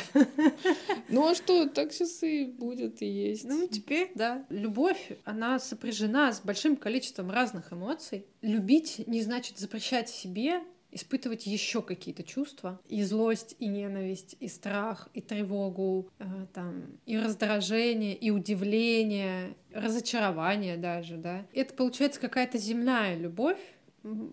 Ну 1.09 1.29
а 1.29 1.35
что, 1.35 1.67
так 1.69 1.93
сейчас 1.93 2.23
и 2.23 2.45
будет 2.45 3.03
и 3.03 3.07
есть. 3.07 3.45
Ну, 3.45 3.69
теперь, 3.69 4.11
да. 4.15 4.45
Любовь, 4.49 5.13
она 5.25 5.59
сопряжена 5.59 6.33
с 6.33 6.41
большим 6.41 6.77
количеством 6.77 7.31
разных 7.31 7.73
эмоций. 7.73 8.27
Любить 8.41 9.07
не 9.07 9.21
значит 9.23 9.59
запрещать 9.59 10.09
себе 10.09 10.63
испытывать 10.95 11.47
еще 11.47 11.83
какие-то 11.83 12.23
чувства. 12.23 12.81
И 12.89 13.03
злость, 13.03 13.57
и 13.59 13.67
ненависть, 13.67 14.37
и 14.41 14.49
страх, 14.49 15.09
и 15.13 15.21
тревогу, 15.21 16.09
э, 16.19 16.25
там, 16.55 16.85
и 17.05 17.19
раздражение, 17.19 18.15
и 18.15 18.31
удивление, 18.31 19.57
разочарование 19.73 20.77
даже, 20.77 21.17
да. 21.17 21.47
Это 21.53 21.75
получается 21.75 22.21
какая-то 22.21 22.59
земная 22.59 23.17
любовь. 23.17 23.59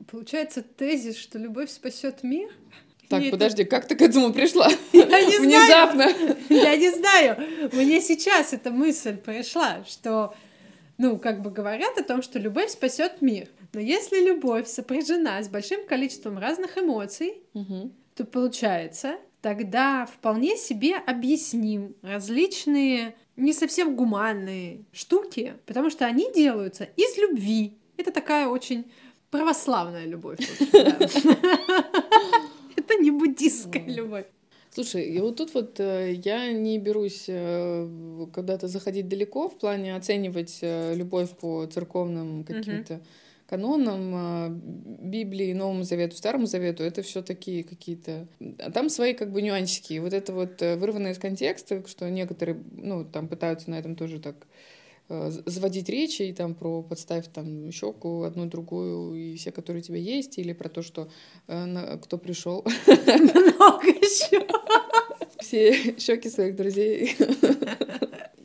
Получается 0.09 0.61
тезис, 0.63 1.17
что 1.17 1.39
любовь 1.39 1.69
спасет 1.69 2.23
мир. 2.23 2.49
Так, 3.07 3.21
Нет, 3.21 3.31
подожди, 3.31 3.63
как 3.63 3.87
ты 3.87 3.95
к 3.95 4.01
этому 4.01 4.33
пришла? 4.33 4.69
Я 4.93 5.25
не 5.25 5.37
Внезапно. 5.37 6.09
Знаю. 6.09 6.37
Я 6.49 6.75
не 6.77 6.89
знаю. 6.91 7.69
Мне 7.73 8.01
сейчас 8.01 8.53
эта 8.53 8.71
мысль 8.71 9.17
пришла, 9.17 9.83
что, 9.85 10.33
ну, 10.97 11.17
как 11.17 11.41
бы 11.41 11.51
говорят 11.51 11.97
о 11.97 12.03
том, 12.03 12.21
что 12.21 12.39
любовь 12.39 12.69
спасет 12.69 13.21
мир. 13.21 13.49
Но 13.73 13.79
если 13.79 14.19
любовь 14.25 14.67
сопряжена 14.67 15.41
с 15.41 15.47
большим 15.47 15.85
количеством 15.85 16.37
разных 16.37 16.77
эмоций, 16.77 17.41
угу. 17.53 17.91
то 18.15 18.25
получается, 18.25 19.15
тогда 19.41 20.05
вполне 20.05 20.57
себе 20.57 20.95
объясним 20.97 21.95
различные 22.01 23.15
не 23.37 23.53
совсем 23.53 23.95
гуманные 23.95 24.83
штуки, 24.91 25.55
потому 25.65 25.89
что 25.89 26.05
они 26.05 26.31
делаются 26.33 26.89
из 26.95 27.17
любви. 27.17 27.77
Это 27.97 28.11
такая 28.11 28.47
очень 28.47 28.91
православная 29.31 30.05
любовь. 30.05 30.39
Это 32.75 32.95
не 32.99 33.11
буддистская 33.11 33.87
любовь. 33.87 34.25
Слушай, 34.73 35.03
и 35.09 35.19
вот 35.19 35.35
тут 35.35 35.53
вот 35.53 35.79
э, 35.81 36.13
я 36.23 36.53
не 36.53 36.79
берусь 36.79 37.25
э, 37.27 38.27
когда-то 38.33 38.69
заходить 38.69 39.09
далеко 39.09 39.49
в 39.49 39.57
плане 39.57 39.95
оценивать 39.97 40.59
э, 40.61 40.95
любовь 40.95 41.29
по 41.31 41.65
церковным 41.65 42.45
каким-то 42.45 43.01
канонам 43.47 44.13
а, 44.15 44.49
Библии, 44.49 45.51
Новому 45.51 45.83
Завету, 45.83 46.15
Старому 46.15 46.45
Завету, 46.45 46.83
это 46.83 47.01
все 47.01 47.21
такие 47.21 47.65
какие-то... 47.65 48.25
А 48.59 48.71
там 48.71 48.87
свои 48.87 49.13
как 49.13 49.33
бы 49.33 49.41
нюансики. 49.41 49.99
Вот 49.99 50.13
это 50.13 50.31
вот 50.31 50.61
вырванное 50.61 51.11
из 51.11 51.17
контекста, 51.17 51.85
что 51.85 52.09
некоторые, 52.09 52.63
ну, 52.71 53.03
там 53.03 53.27
пытаются 53.27 53.69
на 53.69 53.77
этом 53.77 53.97
тоже 53.97 54.21
так 54.21 54.47
заводить 55.45 55.89
речи 55.89 56.23
и 56.23 56.33
там 56.33 56.55
про 56.55 56.81
подставь 56.81 57.27
там 57.33 57.71
щеку 57.71 58.23
одну 58.23 58.45
другую 58.45 59.15
и 59.15 59.35
все, 59.35 59.51
которые 59.51 59.81
у 59.81 59.83
тебя 59.83 59.97
есть, 59.97 60.37
или 60.37 60.53
про 60.53 60.69
то, 60.69 60.81
что 60.81 61.09
э, 61.47 61.97
кто 62.01 62.17
пришел. 62.17 62.63
Много 62.87 63.93
щек. 64.05 64.49
Все 65.39 65.95
щеки 65.97 66.29
своих 66.29 66.55
друзей. 66.55 67.15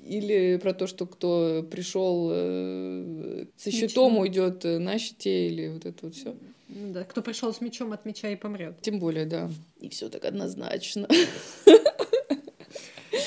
Или 0.04 0.56
про 0.62 0.72
то, 0.72 0.86
что 0.86 1.06
кто 1.06 1.66
пришел 1.68 2.30
э, 2.32 3.46
со 3.56 3.70
щитом 3.70 4.18
уйдет 4.18 4.64
э, 4.64 4.78
на 4.78 4.98
щите, 4.98 5.48
или 5.48 5.68
вот 5.68 5.84
это 5.84 6.06
вот 6.06 6.14
все. 6.14 6.36
Ну 6.68 6.92
да, 6.92 7.04
кто 7.04 7.22
пришел 7.22 7.52
с 7.52 7.60
мечом 7.60 7.92
от 7.92 8.04
меча 8.04 8.28
и 8.28 8.36
помрет. 8.36 8.80
Тем 8.82 8.98
более, 8.98 9.26
да. 9.26 9.50
И 9.80 9.88
все 9.88 10.08
так 10.08 10.24
однозначно. 10.24 11.08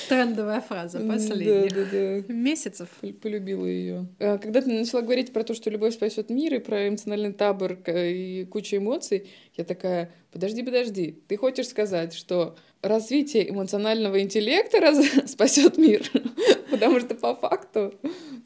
Трендовая 0.09 0.61
фраза 0.61 0.99
последних 0.99 1.73
да, 1.73 1.85
да, 1.85 2.21
да. 2.27 2.33
месяцев. 2.33 2.89
Полюбила 3.21 3.65
ее. 3.65 4.07
А, 4.19 4.37
когда 4.37 4.61
ты 4.61 4.71
начала 4.71 5.01
говорить 5.01 5.31
про 5.31 5.43
то, 5.43 5.53
что 5.53 5.69
любовь 5.69 5.93
спасет 5.93 6.29
мир, 6.29 6.55
и 6.55 6.59
про 6.59 6.89
эмоциональный 6.89 7.31
табор 7.31 7.77
и 7.87 8.45
кучу 8.49 8.77
эмоций, 8.77 9.27
я 9.55 9.63
такая, 9.63 10.11
подожди, 10.31 10.63
подожди, 10.63 11.21
ты 11.27 11.37
хочешь 11.37 11.67
сказать, 11.67 12.13
что 12.13 12.55
развитие 12.81 13.49
эмоционального 13.49 14.21
интеллекта 14.21 14.79
раз... 14.79 15.05
спасет 15.27 15.77
мир? 15.77 16.09
Потому 16.71 16.99
что 16.99 17.15
по 17.15 17.35
факту, 17.35 17.93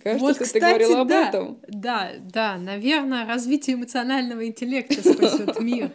кажется, 0.04 0.26
вот, 0.26 0.38
кстати, 0.38 0.54
ты 0.54 0.60
говорила 0.60 1.02
об 1.02 1.08
да, 1.08 1.30
этом. 1.30 1.60
Да, 1.68 2.12
да, 2.20 2.58
наверное, 2.58 3.28
развитие 3.28 3.76
эмоционального 3.76 4.46
интеллекта 4.46 5.02
спасет 5.02 5.60
мир. 5.60 5.92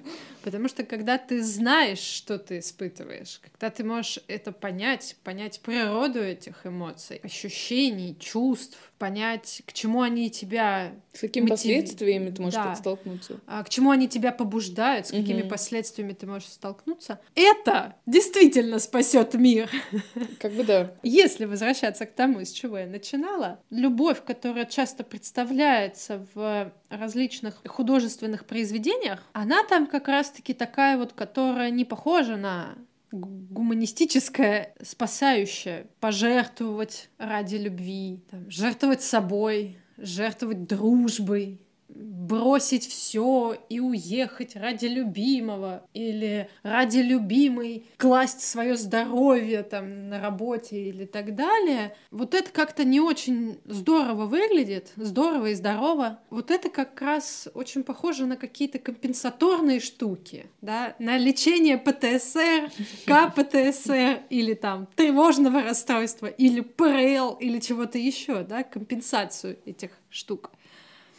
Потому 0.49 0.69
что 0.69 0.83
когда 0.83 1.19
ты 1.19 1.43
знаешь, 1.43 1.99
что 1.99 2.39
ты 2.39 2.61
испытываешь, 2.61 3.39
когда 3.43 3.69
ты 3.69 3.85
можешь 3.85 4.19
это 4.29 4.51
понять, 4.51 5.15
понять 5.23 5.61
природу 5.61 6.21
этих 6.21 6.65
эмоций, 6.65 7.21
ощущений, 7.23 8.17
чувств, 8.19 8.79
понять, 8.97 9.61
к 9.67 9.75
чему 9.75 10.01
они 10.01 10.31
тебя... 10.31 10.93
С 11.13 11.21
какими 11.21 11.51
мотив... 11.51 11.59
последствиями 11.59 12.31
ты 12.31 12.41
можешь 12.41 12.55
да. 12.55 12.75
столкнуться. 12.77 13.41
А, 13.47 13.63
к 13.63 13.69
чему 13.69 13.91
они 13.91 14.09
тебя 14.09 14.33
побуждают, 14.33 15.09
с 15.09 15.11
какими 15.11 15.43
угу. 15.43 15.51
последствиями 15.51 16.15
ты 16.15 16.27
можешь 16.27 16.49
столкнуться. 16.49 17.21
Это 17.35 17.97
действительно 18.07 18.79
спасет 18.79 19.35
мир. 19.35 19.71
Как 20.39 20.53
бы 20.53 20.65
да. 20.65 20.95
Если 21.03 21.45
возвращаться 21.45 22.07
к 22.07 22.13
тому, 22.15 22.41
с 22.41 22.53
чего 22.53 22.79
я 22.79 22.87
начинала, 22.87 23.61
любовь, 23.69 24.25
которая 24.25 24.65
часто 24.65 25.05
представляется 25.05 26.27
в 26.33 26.73
различных 26.91 27.63
художественных 27.67 28.47
произведениях, 28.47 29.23
она 29.33 29.63
там 29.65 29.87
как 29.87 30.09
раз-таки 30.09 30.55
такая 30.55 30.97
вот, 30.97 31.13
которая 31.13 31.71
не 31.71 31.85
похожа 31.85 32.37
на 32.37 32.77
гуманистическое, 33.11 34.75
спасающее, 34.83 35.87
пожертвовать 36.01 37.09
ради 37.19 37.57
любви, 37.57 38.23
там, 38.31 38.51
жертвовать 38.51 39.03
собой, 39.03 39.79
жертвовать 39.97 40.67
дружбой, 40.67 41.61
бросить 41.99 42.87
все 42.87 43.57
и 43.69 43.81
уехать 43.81 44.55
ради 44.55 44.87
любимого 44.87 45.87
или 45.95 46.49
ради 46.63 46.99
любимой 46.99 47.87
класть 47.97 48.41
свое 48.43 48.77
здоровье 48.77 49.63
там 49.63 50.09
на 50.09 50.21
работе 50.21 50.81
или 50.81 51.05
так 51.05 51.35
далее. 51.35 51.97
Вот 52.11 52.35
это 52.35 52.51
как-то 52.51 52.85
не 52.85 53.01
очень 53.01 53.59
здорово 53.65 54.27
выглядит, 54.27 54.93
здорово 54.97 55.47
и 55.47 55.55
здорово. 55.55 56.21
Вот 56.31 56.51
это 56.51 56.69
как 56.69 57.01
раз 57.03 57.49
очень 57.55 57.83
похоже 57.83 58.27
на 58.27 58.37
какие-то 58.37 58.79
компенсаторные 58.79 59.81
штуки, 59.81 60.47
да, 60.61 60.95
на 60.99 61.19
лечение 61.19 61.79
ПТСР, 61.79 62.71
КПТСР 63.07 64.23
или 64.31 64.55
там 64.55 64.89
тревожного 64.95 65.63
расстройства 65.63 66.27
или 66.27 66.61
ПРЛ 66.61 67.35
или 67.41 67.59
чего-то 67.59 67.99
еще, 67.99 68.45
да, 68.45 68.63
компенсацию 68.63 69.59
этих 69.65 69.91
штук. 70.11 70.53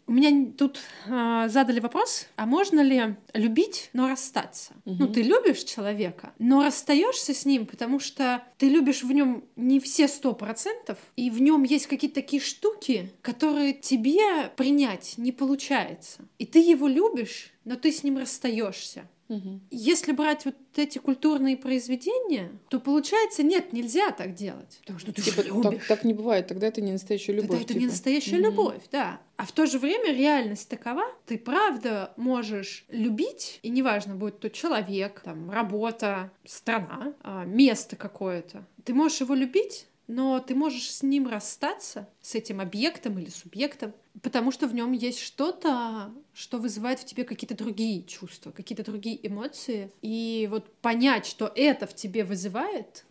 У 0.09 0.11
меня 0.11 0.51
тут 0.57 0.79
э, 1.05 1.45
задали 1.49 1.79
вопрос, 1.79 2.25
а 2.35 2.47
можно 2.47 2.79
ли 2.79 3.15
любить, 3.35 3.91
но 3.93 4.07
расстаться? 4.09 4.73
Угу. 4.85 4.95
Ну, 4.97 5.07
ты 5.07 5.21
любишь 5.21 5.63
человека, 5.63 6.33
но 6.39 6.63
расстаешься 6.63 7.35
с 7.35 7.45
ним, 7.45 7.67
потому 7.67 7.99
что 7.99 8.41
ты 8.57 8.69
любишь 8.69 9.03
в 9.03 9.11
нем 9.11 9.43
не 9.55 9.79
все 9.79 10.07
сто 10.07 10.33
процентов, 10.33 10.97
и 11.15 11.29
в 11.29 11.39
нем 11.39 11.61
есть 11.61 11.85
какие-то 11.85 12.15
такие 12.15 12.41
штуки, 12.41 13.13
которые 13.21 13.73
тебе 13.73 14.49
принять 14.57 15.13
не 15.17 15.31
получается. 15.31 16.25
И 16.39 16.47
ты 16.47 16.57
его 16.57 16.87
любишь, 16.87 17.51
но 17.63 17.75
ты 17.75 17.91
с 17.91 18.03
ним 18.03 18.17
расстаешься. 18.17 19.07
Угу. 19.29 19.61
Если 19.69 20.11
брать 20.11 20.45
вот 20.45 20.55
эти 20.75 20.97
культурные 20.97 21.55
произведения, 21.55 22.51
то 22.67 22.79
получается, 22.79 23.43
нет, 23.43 23.73
нельзя 23.73 24.09
так 24.11 24.33
делать. 24.33 24.79
Потому 24.81 24.99
что 24.99 25.13
ты 25.13 25.21
типа, 25.21 25.43
так, 25.61 25.85
так 25.85 26.03
не 26.03 26.15
бывает, 26.15 26.47
тогда 26.47 26.67
это 26.67 26.81
не 26.81 26.91
настоящая 26.91 27.33
любовь. 27.33 27.49
Тогда 27.49 27.63
это 27.63 27.73
типа. 27.73 27.79
не 27.79 27.85
настоящая 27.85 28.37
угу. 28.37 28.45
любовь, 28.45 28.81
да. 28.91 29.21
А 29.37 29.45
в 29.45 29.51
то 29.51 29.67
же 29.67 29.77
время 29.77 30.11
реальность 30.11 30.67
такова, 30.67 31.03
ты 31.27 31.37
правда 31.37 32.11
можешь 32.17 32.85
любить, 32.89 33.59
и 33.61 33.69
неважно, 33.69 34.15
будет 34.15 34.39
то 34.39 34.49
человек, 34.49 35.21
там, 35.23 35.51
работа, 35.51 36.31
страна, 36.43 37.13
а, 37.21 37.45
место 37.45 37.95
какое-то. 37.95 38.65
Ты 38.83 38.93
можешь 38.93 39.21
его 39.21 39.35
любить, 39.35 39.85
но 40.09 40.39
ты 40.39 40.55
можешь 40.55 40.89
с 40.91 41.03
ним 41.03 41.27
расстаться, 41.27 42.09
с 42.19 42.33
этим 42.33 42.59
объектом 42.59 43.19
или 43.19 43.29
субъектом, 43.29 43.93
потому 44.23 44.51
что 44.51 44.67
в 44.67 44.73
нем 44.73 44.91
есть 44.91 45.19
что-то, 45.19 46.11
что 46.33 46.57
вызывает 46.57 46.99
в 46.99 47.05
тебе 47.05 47.23
какие-то 47.23 47.55
другие 47.55 48.01
чувства, 48.03 48.49
какие-то 48.49 48.83
другие 48.83 49.25
эмоции. 49.25 49.91
И 50.01 50.47
вот 50.49 50.73
понять, 50.77 51.27
что 51.27 51.51
это 51.55 51.85
в 51.85 51.93
тебе 51.93 52.23
вызывает, 52.23 53.05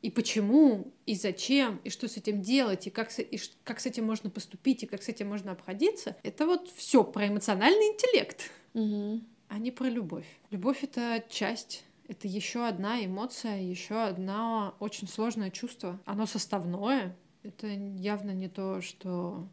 и 0.00 0.12
почему, 0.12 0.92
и 1.06 1.16
зачем, 1.16 1.80
и 1.82 1.90
что 1.90 2.06
с 2.08 2.16
этим 2.16 2.40
делать, 2.40 2.86
и 2.86 2.90
как 2.90 3.10
с, 3.10 3.18
и 3.20 3.40
как 3.64 3.80
с 3.80 3.86
этим 3.86 4.04
можно 4.06 4.30
поступить, 4.30 4.84
и 4.84 4.86
как 4.86 5.02
с 5.02 5.08
этим 5.08 5.28
можно 5.28 5.50
обходиться, 5.50 6.16
это 6.22 6.46
вот 6.46 6.70
все 6.76 7.02
про 7.02 7.26
эмоциональный 7.26 7.88
интеллект, 7.88 8.48
Угу. 8.74 9.20
а 9.48 9.58
не 9.58 9.72
про 9.72 9.88
любовь. 9.88 10.26
Любовь 10.50 10.84
это 10.84 11.24
часть. 11.28 11.82
Это 12.06 12.28
еще 12.28 12.66
одна 12.66 13.04
эмоция, 13.04 13.60
еще 13.60 14.02
одно 14.02 14.74
очень 14.78 15.08
сложное 15.08 15.50
чувство. 15.50 16.00
Оно 16.04 16.26
составное. 16.26 17.16
Это 17.42 17.66
явно 17.66 18.32
не 18.32 18.48
то, 18.48 18.80
что 18.80 19.48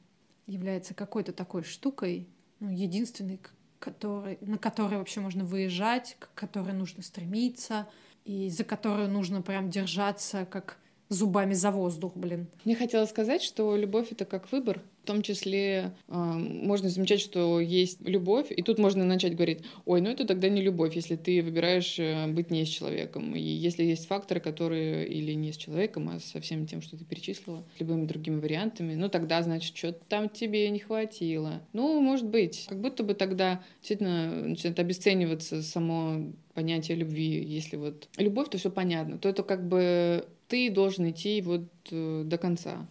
является 0.47 0.93
какой-то 0.93 1.31
такой 1.31 1.63
штукой, 1.63 2.27
ну, 2.59 2.69
единственной, 2.69 3.39
который, 3.79 4.37
на 4.41 4.57
которой 4.57 4.97
вообще 4.97 5.21
можно 5.21 5.45
выезжать, 5.45 6.17
к 6.19 6.33
которой 6.33 6.73
нужно 6.73 7.03
стремиться, 7.03 7.87
и 8.25 8.49
за 8.49 8.63
которую 8.63 9.09
нужно 9.09 9.41
прям 9.41 9.69
держаться, 9.69 10.45
как 10.45 10.77
зубами 11.09 11.53
за 11.53 11.71
воздух, 11.71 12.15
блин. 12.15 12.47
Мне 12.63 12.75
хотелось 12.75 13.09
сказать, 13.09 13.41
что 13.41 13.75
любовь 13.75 14.11
это 14.11 14.25
как 14.25 14.51
выбор. 14.51 14.81
В 15.03 15.07
том 15.07 15.21
числе 15.23 15.93
э, 16.07 16.13
можно 16.13 16.89
замечать, 16.89 17.21
что 17.21 17.59
есть 17.59 18.01
любовь, 18.07 18.47
и 18.51 18.61
тут 18.61 18.77
можно 18.77 19.03
начать 19.03 19.35
говорить, 19.35 19.63
ой, 19.85 20.01
ну 20.01 20.09
это 20.09 20.25
тогда 20.27 20.47
не 20.47 20.61
любовь, 20.61 20.95
если 20.95 21.15
ты 21.15 21.41
выбираешь 21.41 21.97
э, 21.97 22.27
быть 22.27 22.51
не 22.51 22.65
с 22.65 22.69
человеком. 22.69 23.35
И 23.35 23.41
если 23.41 23.83
есть 23.83 24.07
факторы, 24.07 24.39
которые 24.39 25.07
или 25.07 25.33
не 25.33 25.53
с 25.53 25.57
человеком, 25.57 26.09
а 26.09 26.19
со 26.19 26.39
всем 26.39 26.67
тем, 26.67 26.81
что 26.81 26.97
ты 26.97 27.05
перечислила, 27.05 27.63
с 27.75 27.79
любыми 27.79 28.05
другими 28.05 28.39
вариантами, 28.39 28.93
ну 28.93 29.09
тогда, 29.09 29.41
значит, 29.41 29.75
что-то 29.75 29.99
там 30.07 30.29
тебе 30.29 30.69
не 30.69 30.79
хватило. 30.79 31.61
Ну, 31.73 31.99
может 31.99 32.27
быть. 32.27 32.65
Как 32.69 32.79
будто 32.79 33.03
бы 33.03 33.13
тогда 33.15 33.63
действительно 33.79 34.47
начинает 34.47 34.79
обесцениваться 34.79 35.63
само 35.63 36.31
понятие 36.53 36.97
любви. 36.97 37.43
Если 37.43 37.77
вот 37.77 38.07
любовь, 38.17 38.49
то 38.49 38.57
все 38.57 38.69
понятно. 38.69 39.17
То 39.17 39.29
это 39.29 39.43
как 39.43 39.67
бы 39.67 40.25
ты 40.47 40.69
должен 40.69 41.09
идти 41.09 41.41
вот 41.41 41.63
э, 41.91 42.23
до 42.25 42.37
конца. 42.37 42.87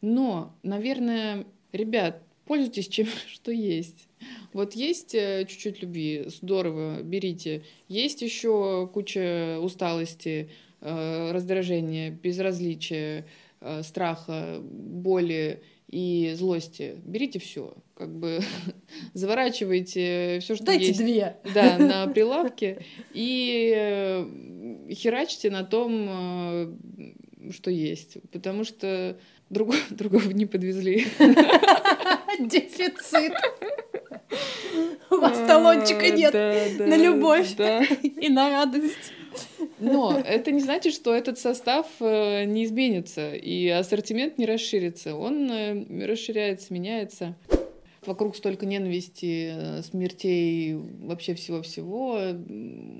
Но, 0.00 0.54
наверное, 0.62 1.46
ребят, 1.72 2.22
пользуйтесь 2.48 2.88
чем, 2.88 3.06
что 3.28 3.52
есть. 3.52 4.08
Вот 4.52 4.74
есть 4.74 5.14
э, 5.14 5.44
чуть-чуть 5.48 5.82
любви, 5.82 6.24
здорово, 6.26 7.02
берите. 7.02 7.62
Есть 7.88 8.22
еще 8.22 8.88
куча 8.92 9.58
усталости, 9.60 10.50
э, 10.80 11.30
раздражения, 11.32 12.10
безразличия, 12.10 13.26
э, 13.60 13.82
страха, 13.82 14.58
боли 14.62 15.62
и 15.88 16.32
злости. 16.36 16.96
Берите 17.04 17.38
все, 17.38 17.74
как 17.94 18.10
бы 18.18 18.40
заворачивайте 19.14 20.38
все, 20.40 20.54
что 20.56 20.64
Дайте 20.64 20.88
есть. 20.88 20.98
две. 20.98 21.36
Да, 21.54 21.78
на 21.78 22.06
прилавке 22.12 22.84
и 23.12 24.26
херачьте 24.90 25.50
на 25.50 25.64
том, 25.64 26.76
что 27.50 27.70
есть, 27.70 28.18
потому 28.32 28.64
что 28.64 29.18
другого, 29.50 29.78
другого 29.90 30.30
не 30.30 30.46
подвезли. 30.46 31.06
Дефицит. 32.40 33.32
У 35.10 35.16
вас 35.16 35.38
талончика 35.46 36.10
нет 36.10 36.34
на 36.34 36.96
любовь 36.96 37.54
и 38.20 38.28
на 38.28 38.50
радость. 38.50 39.12
Но 39.78 40.18
это 40.18 40.50
не 40.50 40.60
значит, 40.60 40.92
что 40.92 41.14
этот 41.14 41.38
состав 41.38 41.86
э, 42.00 42.44
не 42.44 42.64
изменится 42.64 43.34
и 43.34 43.68
ассортимент 43.68 44.36
не 44.36 44.46
расширится. 44.46 45.14
Он 45.14 45.50
э, 45.50 46.06
расширяется, 46.06 46.72
меняется. 46.74 47.36
Вокруг 48.04 48.36
столько 48.36 48.66
ненависти, 48.66 49.52
э, 49.52 49.82
смертей, 49.82 50.74
вообще 50.74 51.34
всего-всего, 51.34 52.20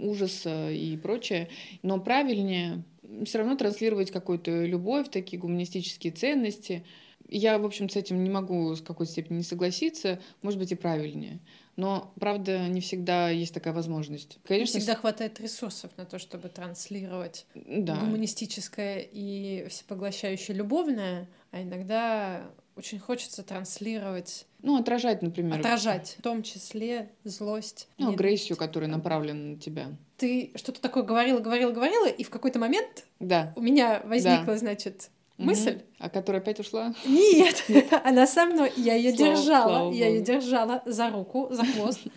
ужаса 0.02 0.71
и 0.71 0.97
прочее. 0.97 1.49
Но 1.83 1.99
правильнее 1.99 2.85
все 3.25 3.38
равно 3.38 3.57
транслировать 3.57 4.11
какую-то 4.11 4.65
любовь, 4.65 5.09
такие 5.11 5.38
гуманистические 5.38 6.12
ценности. 6.12 6.85
Я, 7.29 7.59
в 7.59 7.65
общем, 7.65 7.88
с 7.88 7.97
этим 7.97 8.23
не 8.25 8.31
могу 8.31 8.75
с 8.75 8.81
какой-то 8.81 9.12
степени 9.12 9.38
не 9.38 9.43
согласиться, 9.43 10.21
может 10.41 10.59
быть, 10.59 10.73
и 10.73 10.75
правильнее. 10.75 11.41
Но, 11.77 12.12
правда, 12.19 12.67
не 12.69 12.81
всегда 12.81 13.31
есть 13.31 13.55
такая 13.55 13.75
возможность. 13.75 14.37
Не 14.37 14.49
Конечно, 14.49 14.81
всегда 14.81 14.95
хватает 14.95 15.38
ресурсов 15.41 15.91
на 15.97 16.07
то, 16.07 16.19
чтобы 16.19 16.49
транслировать 16.49 17.47
да. 17.55 17.97
гуманистическое 17.97 18.99
и 18.99 19.67
всепоглощающее 19.69 20.57
любовное, 20.57 21.29
а 21.50 21.62
иногда 21.62 22.50
очень 22.78 22.99
хочется 22.99 23.42
транслировать, 23.42 24.47
Ну, 24.62 24.76
отражать, 24.78 25.21
например. 25.21 25.58
отражать, 25.58 26.14
в 26.19 26.23
том 26.23 26.43
числе 26.43 27.10
злость. 27.25 27.88
Ну, 27.99 28.10
агрессию, 28.12 28.56
которая 28.56 28.88
направлена 28.88 29.54
на 29.54 29.56
тебя. 29.58 29.88
Ты 30.17 30.52
что-то 30.54 30.80
такое 30.80 31.02
говорила, 31.02 31.41
говорила, 31.41 31.73
говорила, 31.73 32.06
и 32.06 32.23
в 32.25 32.30
какой-то 32.30 32.58
момент 32.58 33.04
Да. 33.21 33.52
у 33.56 33.60
меня 33.60 34.00
возникла, 34.04 34.56
значит, 34.56 35.10
Мгм. 35.36 35.49
мысль. 35.49 35.82
А 35.99 36.08
которая 36.08 36.41
опять 36.41 36.60
ушла? 36.60 36.95
Нет, 37.04 37.64
она 38.04 38.26
со 38.26 38.47
мной. 38.47 38.73
Я 38.76 38.95
ее 38.95 39.12
держала, 39.12 39.93
я 39.93 40.08
ее 40.08 40.21
держала 40.23 40.82
за 40.86 41.10
руку, 41.10 41.49
за 41.50 41.64
хвост. 41.64 42.00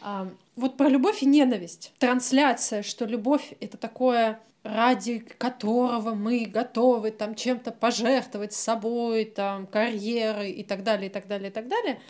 А, 0.00 0.28
Вот 0.54 0.76
про 0.76 0.88
любовь 0.88 1.24
и 1.24 1.26
ненависть. 1.26 1.92
Трансляция, 1.98 2.82
что 2.84 3.04
любовь— 3.04 3.52
это 3.60 3.76
такое 3.76 4.38
ради 4.68 5.20
которого 5.20 6.14
мы 6.14 6.44
готовы 6.44 7.10
там 7.10 7.34
чем-то 7.34 7.72
пожертвовать 7.72 8.52
собой, 8.52 9.24
там, 9.24 9.66
карьерой 9.66 10.50
и 10.50 10.62
так 10.62 10.82
далее, 10.82 11.08
и 11.08 11.12
так 11.12 11.26
далее, 11.26 11.48
и 11.48 11.52
так 11.52 11.68
далее, 11.68 12.00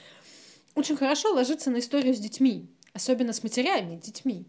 очень 0.74 0.96
хорошо 0.96 1.32
ложится 1.32 1.70
на 1.70 1.78
историю 1.78 2.14
с 2.14 2.18
детьми, 2.18 2.66
особенно 2.92 3.32
с 3.32 3.44
матерями, 3.44 3.96
детьми 3.96 4.46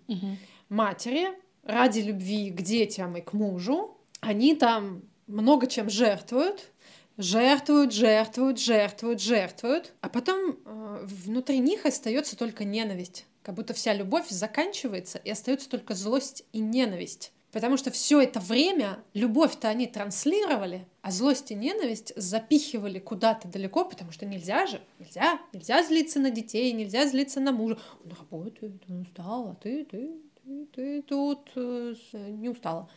матери 0.69 1.28
ради 1.63 2.00
любви 2.00 2.50
к 2.50 2.62
детям 2.62 3.15
и 3.15 3.22
к 3.22 3.34
мужу, 3.34 3.98
они 4.22 4.56
там 4.56 5.04
много 5.28 5.67
чем 5.67 5.89
жертвуют, 5.89 6.72
жертвуют, 7.17 7.93
жертвуют, 7.93 8.60
жертвуют, 8.60 9.22
жертвуют, 9.22 9.93
а 10.02 10.10
потом 10.10 10.58
э, 10.65 11.00
внутри 11.04 11.60
них 11.60 11.86
остается 11.86 12.36
только 12.36 12.63
ненависть, 12.63 13.26
как 13.43 13.54
будто 13.54 13.76
вся 13.76 13.93
любовь 13.93 14.30
заканчивается 14.30 15.19
и 15.19 15.30
остается 15.30 15.69
только 15.69 15.93
злость 15.93 16.43
и 16.54 16.60
ненависть. 16.60 17.34
Потому 17.52 17.78
что 17.78 17.90
все 17.90 18.22
это 18.22 18.40
время 18.40 19.00
любовь-то 19.14 19.70
они 19.70 19.88
транслировали, 19.88 20.86
а 21.02 21.10
злость 21.10 21.50
и 21.50 21.56
ненависть 21.56 22.14
запихивали 22.16 23.00
куда-то 23.00 23.48
далеко, 23.48 23.86
потому 23.86 24.12
что 24.12 24.26
нельзя 24.26 24.68
же, 24.68 24.80
нельзя, 25.00 25.40
нельзя 25.52 25.84
злиться 25.84 26.20
на 26.20 26.30
детей, 26.30 26.72
нельзя 26.74 27.08
злиться 27.08 27.40
на 27.40 27.52
мужа. 27.52 27.80
Он 28.06 28.12
работает, 28.12 28.84
он 28.88 29.02
устал, 29.02 29.50
а 29.50 29.56
ты, 29.56 29.84
ты, 29.86 30.12
ты, 30.44 30.66
ты 30.68 31.02
тут 31.02 31.50
э, 31.56 31.96
не 32.14 32.50
устала. 32.50 32.88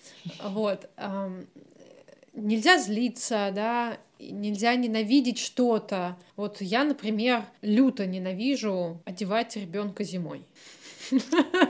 Вот. 0.43 0.89
Нельзя 2.35 2.79
злиться, 2.79 3.53
да, 3.55 3.99
нельзя 4.19 4.75
ненавидеть 4.75 5.39
что-то. 5.39 6.19
Вот 6.37 6.61
я, 6.61 6.85
например, 6.85 7.45
люто 7.61 8.07
ненавижу 8.07 9.01
одевать 9.05 9.57
ребенка 9.57 10.05
зимой. 10.05 10.45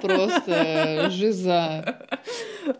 Просто 0.00 1.10
жиза. 1.10 2.06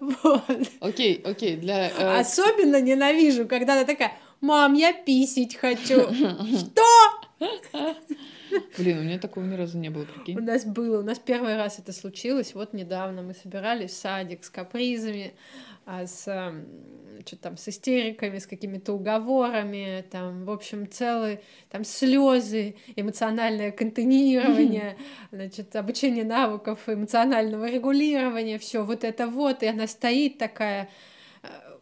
Вот. 0.01 0.43
Окей, 0.81 1.21
окей, 1.25 1.57
для... 1.57 1.89
э, 1.91 2.21
Особенно 2.21 2.81
ненавижу, 2.81 3.47
когда 3.47 3.75
она 3.75 3.85
такая, 3.85 4.13
мам, 4.41 4.75
я 4.75 4.93
писить 4.93 5.57
хочу. 5.57 6.09
Что? 6.13 7.49
Блин, 8.79 8.99
у 8.99 9.03
меня 9.03 9.19
такого 9.19 9.45
ни 9.45 9.55
разу 9.55 9.79
не 9.79 9.91
было, 9.91 10.03
У 10.03 10.07
прикинь. 10.07 10.39
нас 10.39 10.65
было, 10.65 11.01
у 11.01 11.03
нас 11.03 11.19
первый 11.19 11.57
раз 11.57 11.79
это 11.79 11.93
случилось, 11.93 12.55
вот 12.55 12.73
недавно 12.73 13.23
мы 13.23 13.35
собирались 13.35 13.93
в 13.93 13.97
садик 13.97 14.45
с 14.45 14.51
капризами, 14.51 15.35
а 15.85 16.07
с 16.07 16.25
что 17.27 17.37
там 17.37 17.57
с 17.57 17.69
истериками, 17.69 18.39
с 18.39 18.47
какими-то 18.47 18.95
уговорами, 18.95 20.05
там, 20.11 20.45
в 20.45 20.51
общем, 20.51 20.91
целые 20.91 21.41
там 21.71 21.85
слезы, 21.85 22.75
эмоциональное 22.97 23.71
контейнирование, 23.71 24.97
значит, 25.31 25.75
обучение 25.77 26.25
навыков 26.25 26.81
эмоционального 26.89 27.71
регулирования, 27.71 28.59
все 28.59 28.85
вот 28.85 29.05
это 29.05 29.27
вот, 29.29 29.63
и 29.63 29.67
она 29.67 29.87
стоит 29.87 30.39
такая, 30.39 30.89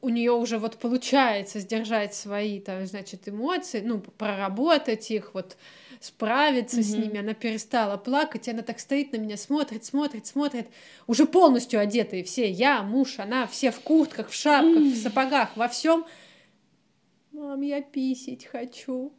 у 0.03 0.09
нее 0.09 0.33
уже 0.33 0.59
вот 0.59 0.79
получается 0.79 1.61
сдержать 1.61 2.15
свои, 2.15 2.61
там, 2.61 2.87
значит, 2.87 3.29
эмоции, 3.29 3.81
ну, 3.85 4.01
проработать 4.01 5.11
их, 5.11 5.35
вот 5.35 5.57
справиться 6.01 6.83
с 6.83 6.91
Мгм. 6.91 7.03
ними, 7.03 7.19
она 7.21 7.35
перестала 7.35 7.97
плакать, 7.97 8.49
и 8.49 8.51
она 8.51 8.63
так 8.63 8.81
стоит 8.81 9.13
на 9.13 9.19
меня, 9.19 9.37
смотрит, 9.37 9.85
смотрит, 9.85 10.27
смотрит, 10.27 10.67
уже 11.07 11.27
полностью 11.27 11.81
одетые 11.81 12.25
все, 12.25 12.51
я, 12.51 12.83
муж, 12.83 13.19
она, 13.19 13.47
все 13.47 13.71
в 13.71 13.81
куртках, 13.81 14.31
в 14.31 14.35
шапках, 14.35 14.85
в 14.85 14.97
сапогах, 14.97 15.57
во 15.57 15.69
всем. 15.69 16.07
Мам, 17.33 17.61
я 17.61 17.81
писить 17.83 18.47
хочу. 18.47 19.13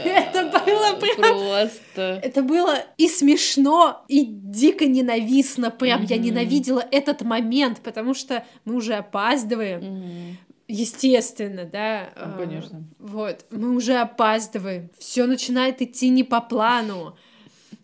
Это 0.04 0.42
было 0.64 0.98
прям- 1.00 1.16
Просто... 1.16 2.20
Это 2.22 2.42
было 2.42 2.78
и 2.98 3.08
смешно, 3.08 4.04
и 4.08 4.24
дико 4.24 4.86
ненавистно. 4.86 5.70
Прям 5.70 6.04
я 6.04 6.16
ненавидела 6.16 6.84
этот 6.90 7.22
момент, 7.22 7.80
потому 7.80 8.14
что 8.14 8.44
мы 8.64 8.74
уже 8.74 8.94
опаздываем. 8.94 10.36
Естественно, 10.68 11.64
да. 11.64 12.10
Ну, 12.16 12.22
а, 12.22 12.38
конечно. 12.38 12.84
Вот, 12.98 13.44
мы 13.50 13.74
уже 13.76 13.94
опаздываем. 13.94 14.90
Все 14.98 15.26
начинает 15.26 15.80
идти 15.80 16.08
не 16.08 16.24
по 16.24 16.40
плану. 16.40 17.16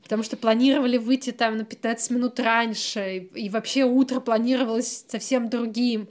потому 0.03 0.25
что 0.25 0.37
планировали 0.37 0.99
выйти 0.99 1.31
там 1.31 1.57
на 1.57 1.65
15 1.65 2.11
минут 2.11 2.41
раньше, 2.41 3.29
и 3.35 3.49
вообще 3.49 3.85
утро 3.85 4.21
планировалось 4.21 5.05
совсем 5.09 5.49
другим, 5.49 6.09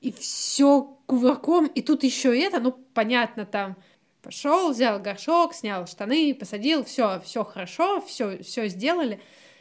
и 0.00 0.12
все 0.12 0.94
кувырком, 1.06 1.66
и 1.66 1.80
тут 1.80 2.04
еще 2.04 2.38
это, 2.38 2.60
ну, 2.60 2.72
понятно, 2.92 3.44
там, 3.46 3.76
пошел, 4.24 4.72
взял 4.72 4.98
горшок, 4.98 5.54
снял 5.54 5.86
штаны, 5.86 6.34
посадил, 6.34 6.84
все, 6.84 7.20
все 7.24 7.44
хорошо, 7.44 8.00
все, 8.00 8.42
все 8.42 8.68
сделали. 8.68 9.20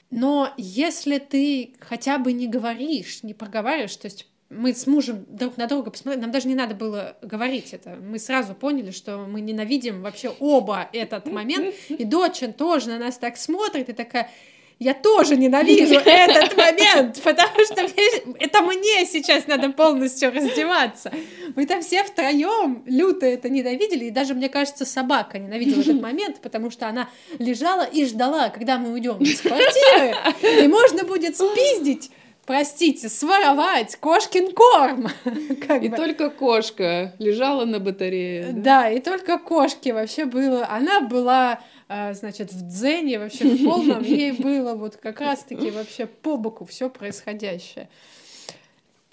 Но 0.09 0.51
если 0.57 1.17
ты 1.17 1.75
хотя 1.79 2.17
бы 2.17 2.33
не 2.33 2.47
говоришь, 2.47 3.23
не 3.23 3.33
проговариваешь, 3.33 3.95
то 3.97 4.05
есть 4.05 4.27
мы 4.49 4.73
с 4.73 4.87
мужем 4.87 5.25
друг 5.27 5.57
на 5.57 5.67
друга 5.67 5.91
посмотрели, 5.91 6.21
нам 6.21 6.31
даже 6.31 6.47
не 6.47 6.55
надо 6.55 6.75
было 6.75 7.17
говорить 7.21 7.73
это. 7.73 7.97
Мы 8.01 8.19
сразу 8.19 8.53
поняли, 8.53 8.91
что 8.91 9.25
мы 9.27 9.41
ненавидим 9.41 10.01
вообще 10.01 10.29
оба 10.39 10.89
этот 10.93 11.25
момент. 11.25 11.75
И 11.89 12.05
дочь 12.05 12.41
тоже 12.57 12.89
на 12.89 12.99
нас 12.99 13.17
так 13.17 13.37
смотрит 13.37 13.89
и 13.89 13.93
такая, 13.93 14.29
я 14.79 14.93
тоже 14.93 15.37
ненавижу 15.37 15.95
этот 16.05 16.57
момент, 16.57 17.21
потому 17.23 17.65
что 17.65 17.83
мне, 17.83 18.35
это 18.39 18.61
мне 18.61 19.05
сейчас 19.05 19.47
надо 19.47 19.69
полностью 19.69 20.33
раздеваться. 20.33 21.11
Мы 21.55 21.65
там 21.65 21.81
все 21.81 22.03
втроем 22.03 22.83
люто 22.85 23.25
это 23.25 23.49
ненавидели, 23.49 24.05
и 24.05 24.11
даже, 24.11 24.33
мне 24.33 24.49
кажется, 24.49 24.85
собака 24.85 25.39
ненавидела 25.39 25.81
этот 25.81 26.01
момент, 26.01 26.41
потому 26.41 26.71
что 26.71 26.87
она 26.87 27.09
лежала 27.39 27.83
и 27.83 28.05
ждала, 28.05 28.49
когда 28.49 28.77
мы 28.77 28.91
уйдем 28.91 29.17
из 29.17 29.41
квартиры, 29.41 30.15
и 30.63 30.67
можно 30.67 31.03
будет 31.03 31.35
спиздить 31.35 32.11
простите, 32.45 33.09
своровать 33.09 33.95
кошкин 33.95 34.53
корм. 34.53 35.07
и 35.25 35.89
бы. 35.89 35.95
только 35.95 36.29
кошка 36.29 37.13
лежала 37.19 37.65
на 37.65 37.79
батарее. 37.79 38.51
Да? 38.51 38.61
да, 38.61 38.89
и 38.89 38.99
только 38.99 39.37
кошке 39.37 39.93
вообще 39.93 40.25
было. 40.25 40.67
Она 40.67 41.01
была, 41.01 41.61
а, 41.87 42.13
значит, 42.13 42.51
в 42.51 42.67
дзене 42.67 43.19
вообще 43.19 43.45
в 43.45 43.63
полном. 43.63 44.03
Ей 44.03 44.31
было 44.43 44.75
вот 44.75 44.97
как 44.97 45.21
раз-таки 45.21 45.71
вообще 45.71 46.05
по 46.05 46.37
боку 46.37 46.65
все 46.65 46.89
происходящее. 46.89 47.89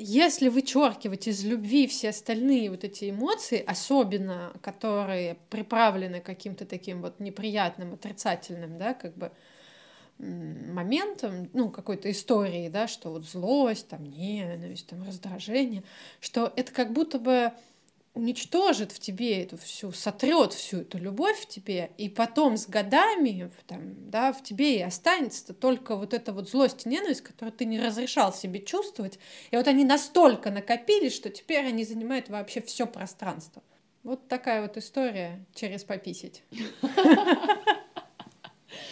Если 0.03 0.49
вычеркивать 0.49 1.29
из 1.29 1.45
любви 1.45 1.87
все 1.87 2.09
остальные 2.09 2.71
вот 2.71 2.85
эти 2.85 3.11
эмоции, 3.11 3.63
особенно 3.67 4.51
которые 4.63 5.37
приправлены 5.51 6.21
каким-то 6.21 6.65
таким 6.65 7.03
вот 7.03 7.21
неприятным, 7.21 7.93
отрицательным, 7.93 8.79
да, 8.79 8.95
как 8.95 9.15
бы, 9.15 9.31
моментом, 10.21 11.49
ну, 11.53 11.71
какой-то 11.71 12.11
истории, 12.11 12.69
да, 12.69 12.89
что 12.89 13.11
вот 13.11 13.25
злость, 13.25 13.89
там, 13.89 14.05
ненависть, 14.05 14.87
там, 14.87 15.03
раздражение, 15.03 15.83
что 16.21 16.53
это 16.57 16.73
как 16.73 16.93
будто 16.93 17.19
бы 17.19 17.53
уничтожит 18.13 18.91
в 18.91 18.99
тебе 18.99 19.43
эту 19.45 19.57
всю, 19.57 19.93
сотрет 19.93 20.53
всю 20.53 20.79
эту 20.79 20.99
любовь 20.99 21.39
в 21.39 21.47
тебе, 21.47 21.91
и 21.97 22.09
потом 22.09 22.57
с 22.57 22.67
годами 22.67 23.51
там, 23.67 24.11
да, 24.11 24.33
в 24.33 24.43
тебе 24.43 24.79
и 24.79 24.83
останется 24.83 25.55
только 25.55 25.97
вот 25.97 26.13
эта 26.13 26.33
вот 26.33 26.51
злость 26.51 26.87
и 26.87 26.89
ненависть, 26.89 27.23
которую 27.23 27.53
ты 27.53 27.65
не 27.65 27.81
разрешал 27.81 28.35
себе 28.35 28.61
чувствовать, 28.61 29.19
и 29.51 29.57
вот 29.57 29.69
они 29.69 29.85
настолько 29.85 30.51
накопились, 30.51 31.15
что 31.15 31.31
теперь 31.31 31.67
они 31.67 31.85
занимают 31.85 32.29
вообще 32.29 32.61
все 32.61 32.87
пространство. 32.87 33.63
Вот 34.03 34.29
такая 34.29 34.63
вот 34.63 34.77
история 34.77 35.45
через 35.55 35.85
пописить. 35.85 36.43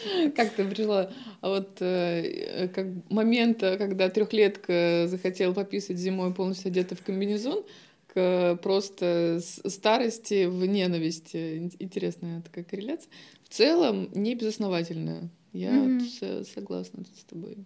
Как 0.37 0.55
ты 0.55 0.69
пришла? 0.69 1.11
А 1.41 1.49
вот 1.49 1.79
э, 1.81 2.69
как 2.69 2.87
момент, 3.11 3.61
когда 3.61 4.09
трехлетка 4.09 5.07
захотела 5.07 5.53
пописать 5.53 5.99
зимой 5.99 6.35
полностью 6.35 6.69
одета 6.69 6.95
в 6.95 7.03
комбинезон, 7.03 7.65
к 8.09 8.59
просто 8.63 9.41
старости 9.43 10.47
в 10.47 10.65
ненависти. 10.67 11.71
Интересная 11.79 12.43
такая 12.43 12.65
корреляция. 12.65 13.11
В 13.45 13.49
целом, 13.49 14.11
не 14.13 14.35
безосновательная. 14.35 15.31
Я 15.53 15.73
mm-hmm. 15.73 16.45
согласна 16.45 17.05
с 17.05 17.25
тобой. 17.25 17.59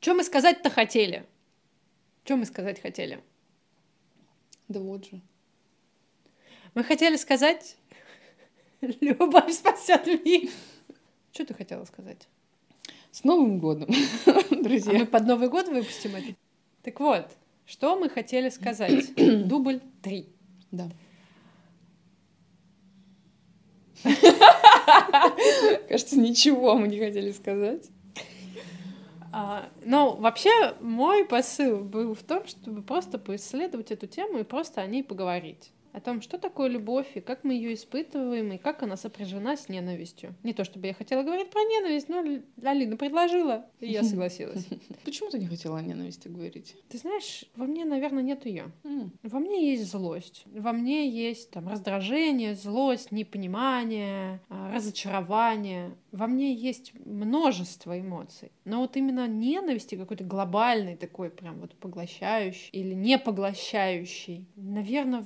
Что 0.00 0.14
мы 0.14 0.24
сказать-то 0.24 0.70
хотели? 0.70 1.24
Что 2.24 2.36
мы 2.36 2.44
сказать 2.44 2.80
хотели? 2.80 3.20
Да 4.68 4.80
вот 4.80 5.06
же. 5.06 5.20
Мы 6.74 6.82
хотели 6.84 7.16
сказать, 7.16 7.76
Любовь 9.00 9.52
спасет 9.52 10.06
мир. 10.24 10.50
Что 11.32 11.46
ты 11.46 11.54
хотела 11.54 11.84
сказать? 11.84 12.28
С 13.10 13.24
Новым 13.24 13.58
годом, 13.58 13.88
друзья. 14.50 14.92
А 14.96 14.98
мы 14.98 15.06
под 15.06 15.26
Новый 15.26 15.48
год 15.48 15.68
выпустим 15.68 16.16
это. 16.16 16.34
Так 16.82 16.98
вот, 16.98 17.28
что 17.66 17.96
мы 17.96 18.08
хотели 18.08 18.48
сказать? 18.48 19.14
Дубль 19.16 19.80
три. 20.02 20.28
Да. 20.70 20.88
Кажется, 25.88 26.18
ничего 26.18 26.76
мы 26.76 26.88
не 26.88 26.98
хотели 26.98 27.30
сказать. 27.30 27.88
А, 29.30 29.68
ну, 29.84 30.16
вообще, 30.16 30.74
мой 30.80 31.24
посыл 31.24 31.84
был 31.84 32.14
в 32.14 32.22
том, 32.22 32.46
чтобы 32.46 32.82
просто 32.82 33.18
поисследовать 33.18 33.92
эту 33.92 34.06
тему 34.06 34.38
и 34.38 34.44
просто 34.44 34.80
о 34.80 34.86
ней 34.86 35.04
поговорить 35.04 35.70
о 35.92 36.00
том, 36.00 36.22
что 36.22 36.38
такое 36.38 36.68
любовь, 36.68 37.08
и 37.14 37.20
как 37.20 37.44
мы 37.44 37.54
ее 37.54 37.74
испытываем, 37.74 38.52
и 38.52 38.58
как 38.58 38.82
она 38.82 38.96
сопряжена 38.96 39.56
с 39.56 39.68
ненавистью. 39.68 40.34
Не 40.42 40.54
то, 40.54 40.64
чтобы 40.64 40.86
я 40.86 40.94
хотела 40.94 41.22
говорить 41.22 41.50
про 41.50 41.60
ненависть, 41.60 42.08
но 42.08 42.24
Алина 42.62 42.96
предложила, 42.96 43.66
и 43.80 43.90
я 43.90 44.02
согласилась. 44.02 44.66
Почему 45.04 45.30
ты 45.30 45.38
не 45.38 45.46
хотела 45.46 45.78
о 45.78 45.82
ненависти 45.82 46.28
говорить? 46.28 46.76
Ты 46.88 46.98
знаешь, 46.98 47.44
во 47.56 47.66
мне, 47.66 47.84
наверное, 47.84 48.22
нет 48.22 48.46
ее. 48.46 48.72
Во 49.22 49.38
мне 49.38 49.70
есть 49.72 49.90
злость. 49.90 50.44
Во 50.46 50.72
мне 50.72 51.08
есть 51.08 51.50
там 51.50 51.68
раздражение, 51.68 52.54
злость, 52.54 53.12
непонимание, 53.12 54.40
а, 54.48 54.72
разочарование. 54.72 55.94
Во 56.10 56.26
мне 56.26 56.54
есть 56.54 56.92
множество 57.04 57.98
эмоций. 57.98 58.50
Но 58.64 58.80
вот 58.80 58.96
именно 58.96 59.26
ненависти 59.26 59.96
какой-то 59.96 60.24
глобальный 60.24 60.96
такой 60.96 61.30
прям 61.30 61.60
вот 61.60 61.74
поглощающий 61.74 62.70
или 62.72 62.94
не 62.94 63.18
поглощающий, 63.18 64.46
наверное, 64.56 65.24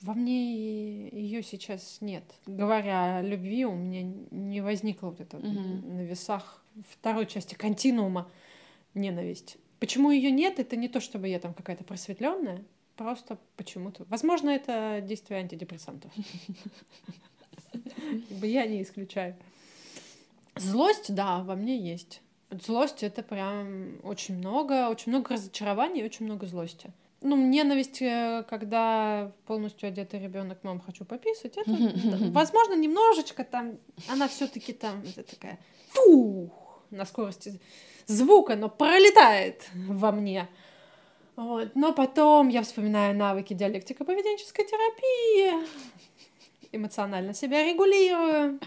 во 0.00 0.14
мне 0.14 1.08
ее 1.08 1.42
сейчас 1.42 1.98
нет. 2.00 2.24
Говоря 2.46 3.18
о 3.18 3.22
любви, 3.22 3.64
у 3.64 3.74
меня 3.74 4.02
не 4.30 4.60
возникло 4.60 5.08
вот 5.08 5.20
это 5.20 5.38
угу. 5.38 5.46
на 5.46 6.02
весах 6.02 6.62
второй 6.90 7.26
части 7.26 7.54
континуума 7.54 8.30
ненависть. 8.94 9.56
Почему 9.80 10.10
ее 10.10 10.30
нет? 10.30 10.58
Это 10.58 10.76
не 10.76 10.88
то, 10.88 11.00
чтобы 11.00 11.28
я 11.28 11.38
там 11.38 11.54
какая-то 11.54 11.84
просветленная, 11.84 12.64
просто 12.96 13.38
почему-то. 13.56 14.04
Возможно, 14.08 14.50
это 14.50 15.02
действие 15.02 15.40
антидепрессантов. 15.40 16.10
Я 18.42 18.66
не 18.66 18.82
исключаю. 18.82 19.36
Злость, 20.54 21.14
да, 21.14 21.42
во 21.42 21.54
мне 21.56 21.78
есть. 21.78 22.22
Злость 22.50 23.02
это 23.02 23.22
прям 23.22 23.98
очень 24.02 24.36
много, 24.38 24.88
очень 24.88 25.12
много 25.12 25.34
разочарований, 25.34 26.04
очень 26.04 26.24
много 26.24 26.46
злости 26.46 26.90
ну, 27.22 27.36
ненависть, 27.36 28.02
э, 28.02 28.44
когда 28.48 29.32
полностью 29.46 29.88
одетый 29.88 30.20
ребенок, 30.20 30.58
мам, 30.62 30.80
хочу 30.80 31.04
пописать, 31.04 31.56
это, 31.56 31.70
возможно, 32.32 32.74
немножечко 32.74 33.44
там, 33.44 33.78
она 34.08 34.28
все-таки 34.28 34.72
там 34.72 35.02
такая, 35.30 35.58
фу, 35.88 36.50
на 36.90 37.04
скорости 37.04 37.60
звука, 38.06 38.56
но 38.56 38.68
пролетает 38.68 39.68
во 39.74 40.12
мне. 40.12 40.48
Вот. 41.36 41.74
Но 41.74 41.92
потом 41.92 42.48
я 42.48 42.62
вспоминаю 42.62 43.14
навыки 43.16 43.52
диалектико-поведенческой 43.52 44.64
терапии, 44.64 45.66
эмоционально 46.72 47.34
себя 47.34 47.64
регулирую. 47.64 48.58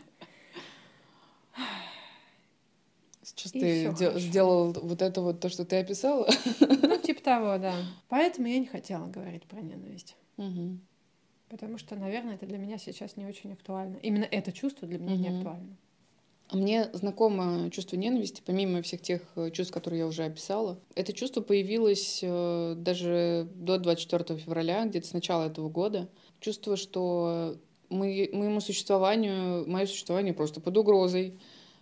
Сейчас 3.23 3.55
и 3.55 3.59
ты 3.59 3.95
де- 3.97 4.19
сделал 4.19 4.71
вот 4.73 5.01
это 5.01 5.21
вот 5.21 5.39
то, 5.39 5.49
что 5.49 5.65
ты 5.65 5.77
описала. 5.77 6.27
Ну, 6.59 6.98
того, 7.29 7.57
да. 7.59 7.75
Поэтому 8.07 8.47
я 8.47 8.59
не 8.59 8.65
хотела 8.65 9.05
говорить 9.05 9.43
про 9.43 9.61
ненависть. 9.61 10.15
Угу. 10.37 10.79
Потому 11.49 11.77
что, 11.77 11.95
наверное, 11.95 12.35
это 12.35 12.47
для 12.47 12.57
меня 12.57 12.77
сейчас 12.77 13.17
не 13.17 13.25
очень 13.25 13.53
актуально. 13.53 13.97
Именно 13.97 14.25
это 14.25 14.51
чувство 14.51 14.87
для 14.87 14.97
меня 14.97 15.13
угу. 15.13 15.21
не 15.21 15.37
актуально. 15.37 15.77
Мне 16.51 16.89
знакомо 16.93 17.69
чувство 17.69 17.95
ненависти, 17.95 18.41
помимо 18.43 18.81
всех 18.81 19.01
тех 19.01 19.21
э, 19.35 19.51
чувств, 19.51 19.71
которые 19.71 19.99
я 19.99 20.07
уже 20.07 20.23
описала. 20.23 20.79
Это 20.95 21.13
чувство 21.13 21.41
появилось 21.41 22.21
э, 22.23 22.73
даже 22.75 23.47
до 23.53 23.77
24 23.77 24.39
февраля, 24.39 24.83
где-то 24.85 25.07
с 25.07 25.13
начала 25.13 25.45
этого 25.45 25.69
года. 25.69 26.09
Чувство, 26.39 26.75
что 26.75 27.59
мы, 27.89 28.29
моему 28.33 28.61
существованию, 28.61 29.69
мое 29.69 29.85
существование 29.85 30.33
просто 30.33 30.61
под 30.61 30.75
угрозой, 30.77 31.37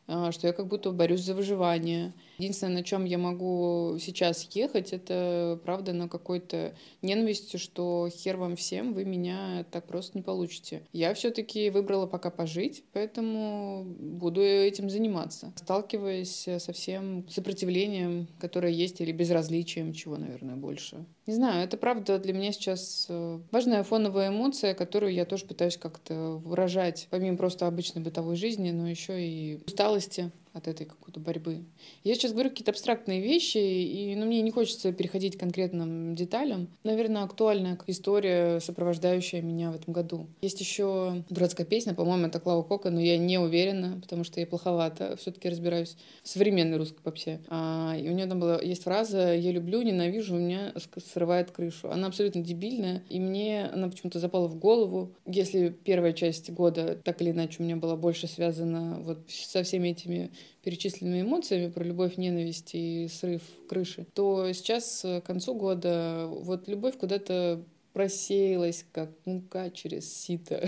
а, 0.07 0.33
что 0.33 0.47
я 0.47 0.53
как 0.53 0.67
будто 0.67 0.91
борюсь 0.91 1.21
за 1.21 1.33
выживание. 1.33 2.13
Единственное, 2.37 2.75
на 2.75 2.83
чем 2.83 3.05
я 3.05 3.17
могу 3.17 3.97
сейчас 3.99 4.47
ехать, 4.51 4.93
это 4.93 5.59
правда 5.63 5.93
на 5.93 6.07
какой-то 6.07 6.73
ненависти, 7.01 7.57
что 7.57 8.09
хер 8.11 8.37
вам 8.37 8.55
всем, 8.55 8.93
вы 8.93 9.05
меня 9.05 9.65
так 9.71 9.87
просто 9.87 10.17
не 10.17 10.21
получите. 10.21 10.83
Я 10.93 11.13
все-таки 11.13 11.69
выбрала 11.69 12.05
пока 12.05 12.29
пожить, 12.29 12.83
поэтому 12.93 13.85
буду 13.99 14.41
этим 14.41 14.89
заниматься, 14.89 15.51
сталкиваясь 15.55 16.47
со 16.59 16.73
всем 16.73 17.27
сопротивлением, 17.29 18.27
которое 18.39 18.71
есть, 18.71 19.01
или 19.01 19.11
безразличием, 19.11 19.93
чего, 19.93 20.17
наверное, 20.17 20.55
больше. 20.55 21.05
Не 21.25 21.33
знаю, 21.33 21.63
это 21.63 21.75
правда 21.75 22.19
для 22.19 22.33
меня 22.33 22.53
сейчас 22.53 23.07
э, 23.09 23.39
важная 23.51 23.83
фоновая 23.83 24.29
эмоция, 24.29 24.73
которую 24.73 25.13
я 25.13 25.25
тоже 25.25 25.45
пытаюсь 25.45 25.75
как-то 25.75 26.41
выражать, 26.43 27.07
помимо 27.09 27.35
просто 27.35 27.67
обычной 27.67 28.01
бытовой 28.01 28.37
жизни, 28.37 28.71
но 28.71 28.87
еще 28.89 29.21
и 29.21 29.59
усталости 29.65 30.31
от 30.57 30.67
этой 30.67 30.85
какой-то 30.85 31.19
борьбы. 31.19 31.63
Я 32.03 32.15
сейчас 32.15 32.33
говорю 32.33 32.49
какие-то 32.49 32.71
абстрактные 32.71 33.21
вещи, 33.21 33.57
и 33.57 34.15
ну, 34.15 34.25
мне 34.25 34.41
не 34.41 34.51
хочется 34.51 34.91
переходить 34.91 35.37
к 35.37 35.39
конкретным 35.39 36.15
деталям. 36.15 36.67
Наверное, 36.83 37.23
актуальная 37.23 37.77
история, 37.87 38.59
сопровождающая 38.59 39.41
меня 39.41 39.71
в 39.71 39.75
этом 39.75 39.93
году. 39.93 40.27
Есть 40.41 40.59
еще 40.59 41.23
дурацкая 41.29 41.65
песня, 41.65 41.93
по-моему, 41.93 42.27
это 42.27 42.39
Клава 42.39 42.63
Кока, 42.63 42.89
но 42.89 42.99
я 42.99 43.17
не 43.17 43.37
уверена, 43.37 43.99
потому 44.01 44.23
что 44.23 44.39
я 44.39 44.47
плоховато 44.47 45.15
все-таки 45.17 45.49
разбираюсь 45.49 45.95
в 46.23 46.27
современной 46.27 46.77
русской 46.77 47.01
попсе. 47.01 47.41
А, 47.47 47.95
и 47.97 48.09
у 48.09 48.13
нее 48.13 48.27
там 48.27 48.39
была, 48.39 48.61
есть 48.61 48.83
фраза 48.83 49.33
«Я 49.33 49.51
люблю, 49.51 49.81
ненавижу, 49.81 50.35
у 50.35 50.39
меня 50.39 50.73
срывает 51.13 51.51
крышу». 51.51 51.89
Она 51.91 52.07
абсолютно 52.07 52.41
дебильная, 52.41 53.03
и 53.09 53.19
мне 53.19 53.65
она 53.65 53.89
почему-то 53.89 54.19
запала 54.19 54.47
в 54.47 54.55
голову. 54.55 55.13
Если 55.25 55.69
первая 55.69 56.13
часть 56.13 56.49
года 56.49 56.99
так 57.03 57.21
или 57.21 57.31
иначе 57.31 57.57
у 57.59 57.63
меня 57.63 57.75
была 57.75 57.95
больше 57.95 58.27
связана 58.27 58.99
вот 59.01 59.19
со 59.29 59.63
всеми 59.63 59.89
этими 59.89 60.31
перечисленными 60.63 61.21
эмоциями 61.21 61.69
про 61.69 61.83
любовь, 61.83 62.17
ненависть 62.17 62.71
и 62.73 63.07
срыв 63.07 63.41
крыши, 63.67 64.05
то 64.13 64.51
сейчас 64.53 65.01
к 65.01 65.21
концу 65.21 65.53
года 65.55 66.27
вот 66.29 66.67
любовь 66.67 66.97
куда-то 66.97 67.63
просеялась, 67.97 68.85
как 68.91 69.09
мука 69.25 69.71
через 69.71 70.13
сито. 70.13 70.67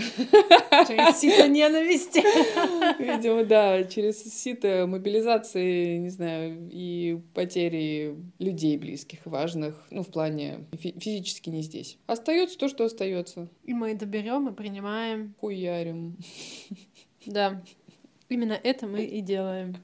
Через 0.88 1.20
сито 1.20 1.46
ненависти. 1.46 2.22
Видимо, 3.00 3.44
да, 3.44 3.84
через 3.84 4.20
сито 4.24 4.86
мобилизации, 4.88 5.98
не 5.98 6.08
знаю, 6.08 6.68
и 6.72 7.20
потери 7.32 8.16
людей 8.40 8.76
близких, 8.78 9.26
важных, 9.26 9.80
ну, 9.90 10.02
в 10.02 10.08
плане 10.08 10.66
физически 10.72 11.50
не 11.50 11.62
здесь. 11.62 11.98
Остается 12.08 12.58
то, 12.58 12.68
что 12.68 12.84
остается. 12.84 13.48
И 13.62 13.74
мы 13.74 13.92
это 13.92 14.06
берем 14.06 14.48
и 14.48 14.52
принимаем. 14.52 15.34
Хуярим. 15.38 16.16
Да. 17.26 17.62
Именно 18.30 18.54
это 18.54 18.86
мы 18.86 19.02
и 19.02 19.20
делаем. 19.20 19.76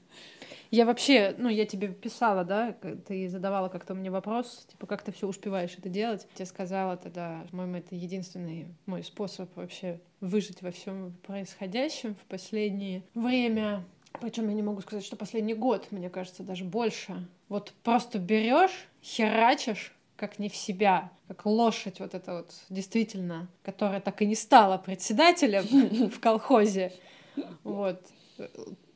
Я 0.71 0.85
вообще, 0.85 1.35
ну, 1.37 1.49
я 1.49 1.65
тебе 1.65 1.89
писала, 1.89 2.43
да, 2.43 2.75
ты 3.05 3.29
задавала 3.29 3.69
как-то 3.69 3.93
мне 3.93 4.09
вопрос, 4.09 4.65
типа, 4.69 4.87
как 4.87 5.01
ты 5.01 5.11
все 5.11 5.27
успеваешь 5.27 5.75
это 5.77 5.89
делать. 5.89 6.27
Я 6.37 6.45
сказала 6.45 6.97
тогда, 6.97 7.45
по-моему, 7.51 7.77
это 7.77 7.95
единственный 7.95 8.67
мой 8.85 9.03
способ 9.03 9.55
вообще 9.55 10.01
выжить 10.19 10.61
во 10.61 10.71
всем 10.71 11.13
происходящем 11.25 12.15
в 12.15 12.25
последнее 12.25 13.03
время. 13.13 13.83
Причем 14.19 14.47
я 14.49 14.55
не 14.55 14.63
могу 14.63 14.81
сказать, 14.81 15.05
что 15.05 15.15
последний 15.15 15.53
год, 15.53 15.91
мне 15.91 16.09
кажется, 16.09 16.43
даже 16.43 16.63
больше. 16.63 17.27
Вот 17.49 17.73
просто 17.83 18.17
берешь, 18.17 18.87
херачишь, 19.03 19.93
как 20.15 20.39
не 20.39 20.49
в 20.49 20.55
себя, 20.55 21.11
как 21.27 21.45
лошадь 21.45 21.99
вот 21.99 22.13
эта 22.13 22.37
вот, 22.37 22.53
действительно, 22.69 23.47
которая 23.63 24.01
так 24.01 24.21
и 24.21 24.25
не 24.25 24.35
стала 24.35 24.77
председателем 24.77 26.09
в 26.09 26.19
колхозе. 26.19 26.91
Вот 27.63 28.01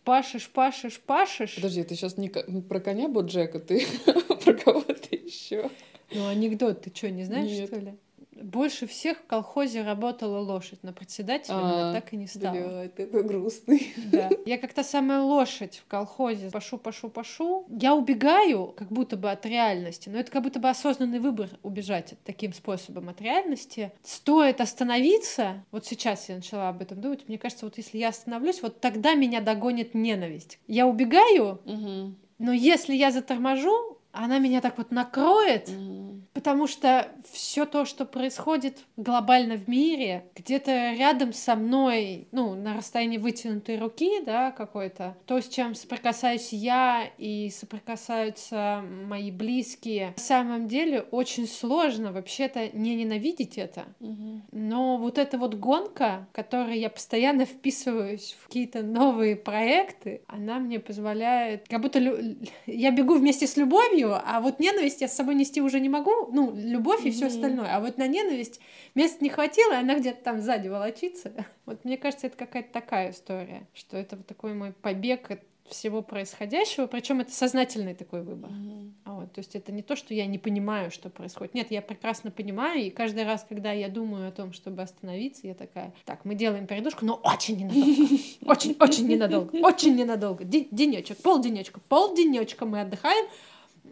пашешь, 0.04 0.50
пашешь, 0.50 1.00
пашешь. 1.00 1.56
Подожди, 1.56 1.84
ты 1.84 1.96
сейчас 1.96 2.18
не 2.18 2.30
про 2.30 2.80
коня 2.80 3.08
Боджека, 3.08 3.60
ты 3.60 3.86
про 4.06 4.54
кого-то 4.54 5.16
еще. 5.16 5.70
Ну, 6.14 6.28
анекдот, 6.28 6.82
ты 6.82 6.92
что, 6.94 7.10
не 7.10 7.24
знаешь, 7.24 7.50
Нет. 7.50 7.68
что 7.68 7.80
ли? 7.80 7.94
Больше 8.42 8.88
всех 8.88 9.20
в 9.20 9.26
колхозе 9.26 9.84
работала 9.84 10.40
лошадь, 10.40 10.80
но 10.82 10.94
председателем 10.94 11.58
а, 11.58 11.90
она 11.90 11.94
так 11.94 12.14
и 12.14 12.18
не 12.18 12.28
стала. 12.28 12.54
Бля, 12.54 12.90
какой 12.90 13.24
грустный. 13.24 13.94
Да. 14.12 14.30
Я 14.46 14.58
как-то 14.58 14.84
самая 14.84 15.22
лошадь 15.22 15.82
в 15.86 15.90
колхозе. 15.90 16.50
Пашу, 16.52 16.78
пашу, 16.78 17.10
пашу. 17.10 17.66
Я 17.70 17.96
убегаю 17.96 18.74
как 18.76 18.90
будто 18.90 19.18
бы 19.18 19.32
от 19.32 19.46
реальности, 19.46 20.10
но 20.10 20.20
это 20.20 20.32
как 20.32 20.44
будто 20.44 20.60
бы 20.60 20.70
осознанный 20.70 21.20
выбор 21.20 21.50
убежать 21.64 22.16
таким 22.26 22.54
способом 22.54 23.10
от 23.10 23.22
реальности. 23.22 23.92
Стоит 24.04 24.62
остановиться, 24.62 25.64
вот 25.72 25.86
сейчас 25.86 26.30
я 26.30 26.36
начала 26.36 26.70
об 26.70 26.82
этом 26.82 27.00
думать, 27.00 27.28
мне 27.28 27.38
кажется, 27.38 27.66
вот 27.66 27.78
если 27.78 27.98
я 27.98 28.10
остановлюсь, 28.10 28.62
вот 28.62 28.80
тогда 28.80 29.14
меня 29.14 29.42
догонит 29.42 29.94
ненависть. 29.94 30.60
Я 30.68 30.88
убегаю, 30.88 31.60
угу. 31.66 32.16
но 32.40 32.52
если 32.52 32.94
я 32.94 33.12
заторможу, 33.12 34.01
она 34.12 34.40
меня 34.40 34.62
так 34.62 34.78
вот 34.78 34.92
накроет, 34.92 35.70
mm. 35.70 36.22
потому 36.34 36.68
что 36.68 37.08
все 37.32 37.66
то, 37.66 37.86
что 37.86 38.06
происходит 38.06 38.80
глобально 38.98 39.56
в 39.56 39.68
мире, 39.68 40.26
где-то 40.36 40.94
рядом 40.94 41.34
со 41.34 41.56
мной, 41.56 42.28
ну, 42.32 42.56
на 42.56 42.76
расстоянии 42.76 43.18
вытянутой 43.18 43.78
руки, 43.80 44.22
да, 44.26 44.52
какой-то, 44.52 45.16
то, 45.26 45.40
с 45.40 45.48
чем 45.48 45.76
соприкасаюсь 45.76 46.54
я 46.54 47.10
и 47.18 47.50
соприкасаются 47.50 48.84
мои 49.08 49.32
близкие, 49.32 50.14
на 50.18 50.24
самом 50.24 50.68
деле 50.68 51.02
очень 51.02 51.48
сложно 51.48 52.12
вообще-то 52.12 52.70
не 52.74 52.96
ненавидеть 52.96 53.58
это. 53.58 53.86
Mm-hmm. 54.00 54.42
Но 54.52 54.98
вот 54.98 55.18
эта 55.18 55.38
вот 55.38 55.56
гонка, 55.56 56.28
которой 56.32 56.80
я 56.80 56.90
постоянно 56.90 57.46
вписываюсь 57.46 58.36
в 58.40 58.48
какие-то 58.48 58.84
новые 58.84 59.36
проекты, 59.36 60.22
она 60.28 60.60
мне 60.60 60.80
позволяет, 60.80 61.68
как 61.68 61.82
будто 61.82 62.00
лю... 62.00 62.38
я 62.66 62.92
бегу 62.92 63.16
вместе 63.16 63.48
с 63.48 63.58
любовью, 63.58 64.01
любовью, 64.02 64.22
а 64.26 64.42
вот 64.42 64.60
ненависть 64.60 65.02
я 65.02 65.08
с 65.08 65.16
собой 65.16 65.36
нести 65.36 65.62
уже 65.62 65.80
не 65.80 65.90
могу, 65.90 66.28
ну, 66.32 66.54
любовь 66.56 67.06
и 67.06 67.10
mm-hmm. 67.10 67.12
все 67.12 67.28
остальное. 67.28 67.76
А 67.76 67.80
вот 67.80 67.98
на 67.98 68.08
ненависть 68.08 68.60
места 68.96 69.24
не 69.24 69.30
хватило, 69.30 69.74
и 69.74 69.78
она 69.78 69.98
где-то 69.98 70.24
там 70.24 70.42
сзади 70.42 70.68
волочится. 70.68 71.32
Вот 71.66 71.86
мне 71.86 71.96
кажется, 71.96 72.28
это 72.28 72.36
какая-то 72.36 72.74
такая 72.74 73.12
история, 73.12 73.66
что 73.74 73.96
это 73.96 74.18
вот 74.18 74.28
такой 74.28 74.54
мой 74.54 74.74
побег 74.74 75.32
от 75.32 75.40
всего 75.70 76.02
происходящего, 76.02 76.86
причем 76.88 77.22
это 77.22 77.32
сознательный 77.32 77.96
такой 77.96 78.24
выбор. 78.24 78.50
Mm-hmm. 78.50 78.92
Вот, 79.06 79.32
то 79.32 79.40
есть 79.40 79.56
это 79.56 79.72
не 79.72 79.82
то, 79.82 79.96
что 79.96 80.14
я 80.14 80.26
не 80.26 80.38
понимаю, 80.38 80.92
что 80.92 81.10
происходит. 81.10 81.54
Нет, 81.54 81.72
я 81.72 81.82
прекрасно 81.82 82.30
понимаю, 82.30 82.82
и 82.82 82.90
каждый 82.90 83.24
раз, 83.24 83.46
когда 83.48 83.72
я 83.72 83.88
думаю 83.88 84.28
о 84.28 84.32
том, 84.32 84.52
чтобы 84.52 84.82
остановиться, 84.82 85.48
я 85.48 85.54
такая, 85.54 85.94
так, 86.04 86.26
мы 86.26 86.36
делаем 86.36 86.68
передушку, 86.68 87.06
но 87.06 87.14
очень 87.24 87.58
ненадолго, 87.58 88.14
очень, 88.46 88.76
очень 88.80 89.08
ненадолго, 89.08 89.56
очень 89.58 89.96
ненадолго, 89.96 90.44
денечек, 90.44 91.18
полденечка, 91.18 91.80
полденечка 91.88 92.66
мы 92.66 92.82
отдыхаем, 92.82 93.28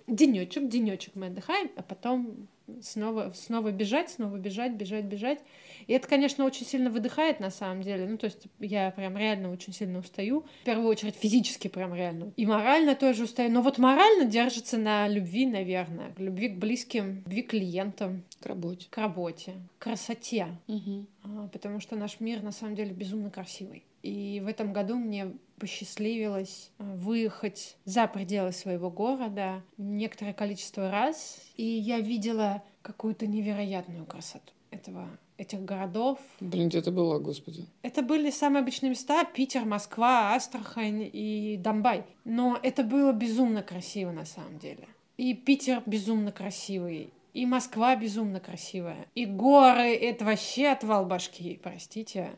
денечек, 0.10 0.68
денечек 0.68 1.16
мы 1.16 1.28
отдыхаем, 1.28 1.70
а 1.76 1.82
потом 1.82 2.48
снова, 2.82 3.32
снова 3.36 3.72
бежать, 3.72 4.10
снова 4.10 4.38
бежать, 4.38 4.74
бежать, 4.74 5.06
бежать. 5.06 5.40
И 5.88 5.94
это, 5.94 6.08
конечно, 6.08 6.46
очень 6.46 6.66
сильно 6.66 6.90
выдыхает 6.90 7.40
на 7.40 7.50
самом 7.50 7.82
деле. 7.82 8.06
Ну, 8.08 8.18
то 8.18 8.26
есть 8.26 8.44
я 8.60 8.92
прям 8.92 9.18
реально 9.18 9.52
очень 9.52 9.74
сильно 9.74 10.00
устаю. 10.00 10.46
В 10.62 10.66
первую 10.66 10.88
очередь 10.88 11.16
физически 11.16 11.68
прям 11.68 11.94
реально. 11.94 12.32
И 12.38 12.46
морально 12.46 12.96
тоже 12.96 13.24
устаю. 13.24 13.52
Но 13.52 13.62
вот 13.62 13.78
морально 13.78 14.26
держится 14.26 14.78
на 14.78 15.08
любви, 15.08 15.46
наверное. 15.46 16.12
К 16.14 16.20
любви 16.20 16.50
к 16.50 16.58
близким, 16.58 17.24
любви 17.26 17.42
к 17.42 17.50
клиентам. 17.50 18.24
К 18.42 18.46
работе. 18.46 18.88
К 18.90 18.98
работе. 18.98 19.54
К 19.78 19.84
красоте. 19.84 20.48
Угу. 20.68 21.06
Потому 21.52 21.80
что 21.80 21.96
наш 21.96 22.20
мир 22.20 22.44
на 22.44 22.52
самом 22.52 22.76
деле 22.76 22.92
безумно 22.92 23.30
красивый. 23.30 23.84
И 24.02 24.42
в 24.44 24.48
этом 24.48 24.72
году 24.72 24.96
мне 24.96 25.34
посчастливилось 25.60 26.72
э, 26.80 26.84
выехать 26.96 27.78
за 27.86 28.08
пределы 28.08 28.52
своего 28.52 28.90
города 28.90 29.62
некоторое 29.78 30.34
количество 30.34 30.90
раз, 30.90 31.40
и 31.58 31.64
я 31.64 32.00
видела 32.00 32.64
какую-то 32.82 33.28
невероятную 33.28 34.06
красоту 34.06 34.54
этого 34.72 35.08
этих 35.38 35.64
городов. 35.64 36.20
Блин, 36.40 36.70
где 36.70 36.82
ты 36.82 36.92
была, 36.92 37.20
господи? 37.20 37.66
Это 37.82 38.02
были 38.02 38.30
самые 38.30 38.62
обычные 38.62 38.90
места. 38.90 39.24
Питер, 39.24 39.66
Москва, 39.66 40.34
Астрахань 40.36 41.10
и 41.12 41.58
Домбай. 41.58 42.04
Но 42.26 42.60
это 42.62 42.84
было 42.84 43.14
безумно 43.14 43.64
красиво 43.64 44.12
на 44.12 44.26
самом 44.26 44.60
деле. 44.60 44.88
И 45.18 45.34
Питер 45.34 45.82
безумно 45.86 46.32
красивый. 46.32 47.10
И 47.34 47.46
Москва 47.46 47.96
безумно 47.96 48.40
красивая. 48.40 49.08
И 49.16 49.26
горы— 49.26 49.96
это 49.96 50.26
вообще 50.26 50.68
отвал 50.68 51.06
башки, 51.06 51.60
простите 51.62 52.32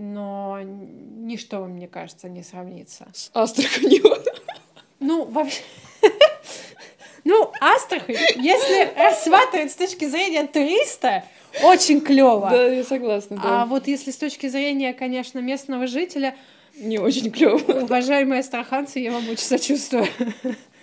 но 0.00 0.60
ничто, 0.62 1.66
мне 1.66 1.86
кажется, 1.86 2.28
не 2.30 2.42
сравнится. 2.42 3.06
С 3.12 3.30
Астраханью. 3.34 4.16
Ну, 4.98 5.24
вообще... 5.24 5.60
Ну, 7.22 7.52
Астрахань, 7.60 8.16
если 8.36 8.94
рассматривать 8.96 9.70
с 9.70 9.74
точки 9.74 10.06
зрения 10.06 10.46
туриста, 10.46 11.22
очень 11.62 12.00
клево. 12.00 12.48
Да, 12.50 12.64
я 12.64 12.82
согласна. 12.82 13.36
Да. 13.36 13.62
А 13.62 13.66
вот 13.66 13.86
если 13.88 14.10
с 14.10 14.16
точки 14.16 14.48
зрения, 14.48 14.94
конечно, 14.94 15.38
местного 15.38 15.86
жителя, 15.86 16.34
не 16.76 16.98
очень 16.98 17.30
клево. 17.30 17.82
Уважаемые 17.82 18.40
астраханцы, 18.40 19.00
я 19.00 19.12
вам 19.12 19.28
очень 19.28 19.44
сочувствую. 19.44 20.06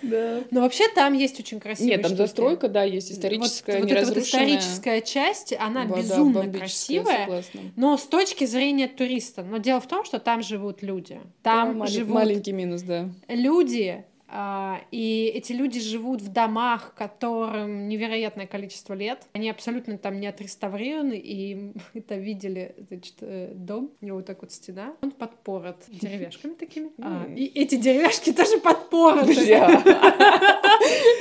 Да. 0.01 0.41
Но 0.51 0.61
вообще 0.61 0.87
там 0.89 1.13
есть 1.13 1.39
очень 1.39 1.59
красивые 1.59 1.95
Нет, 1.95 2.01
там 2.03 2.09
штуки. 2.09 2.21
застройка, 2.21 2.69
да, 2.69 2.83
есть 2.83 3.11
историческая, 3.11 3.79
вот, 3.79 3.89
вот 3.89 3.91
эта 3.91 4.07
вот 4.07 4.17
историческая 4.17 5.01
часть, 5.01 5.53
она 5.57 5.85
да, 5.85 5.97
безумно 5.97 6.51
красивая, 6.51 7.25
согласна. 7.25 7.61
но 7.75 7.97
с 7.97 8.03
точки 8.03 8.45
зрения 8.45 8.87
туриста. 8.87 9.43
Но 9.43 9.57
дело 9.57 9.79
в 9.79 9.87
том, 9.87 10.05
что 10.05 10.19
там 10.19 10.41
живут 10.41 10.83
люди. 10.83 11.19
Там 11.41 11.79
да, 11.79 11.85
живут... 11.87 12.13
Маленький 12.13 12.51
минус, 12.51 12.83
да. 12.83 13.09
Люди, 13.27 14.05
и 14.29 15.31
эти 15.33 15.53
люди 15.53 15.79
живут 15.79 16.21
в 16.21 16.31
домах, 16.31 16.93
которым 16.95 17.87
невероятное 17.87 18.45
количество 18.45 18.93
лет. 18.93 19.21
Они 19.33 19.49
абсолютно 19.49 19.97
там 19.97 20.19
не 20.19 20.27
отреставрированы, 20.27 21.17
и 21.17 21.71
это 21.93 22.15
видели, 22.15 22.75
значит, 22.89 23.15
э, 23.21 23.53
дом, 23.53 23.91
у 24.01 24.05
него 24.05 24.17
вот 24.17 24.25
так 24.25 24.41
вот 24.41 24.51
стена, 24.51 24.93
он 25.01 25.11
подпорот 25.11 25.77
деревяшками 25.87 26.53
такими. 26.53 26.89
А, 26.99 27.25
и 27.33 27.45
эти 27.45 27.75
деревяшки 27.75 28.33
тоже 28.33 28.59
подпороты. 28.59 29.33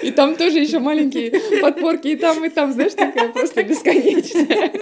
И 0.03 0.11
там 0.11 0.37
тоже 0.37 0.59
еще 0.59 0.79
маленькие 0.79 1.61
подпорки, 1.61 2.09
и 2.09 2.17
там, 2.17 2.45
и 2.45 2.49
там, 2.49 2.73
знаешь, 2.73 2.95
такая 2.95 3.33
просто 3.33 3.63
бесконечная. 3.63 4.73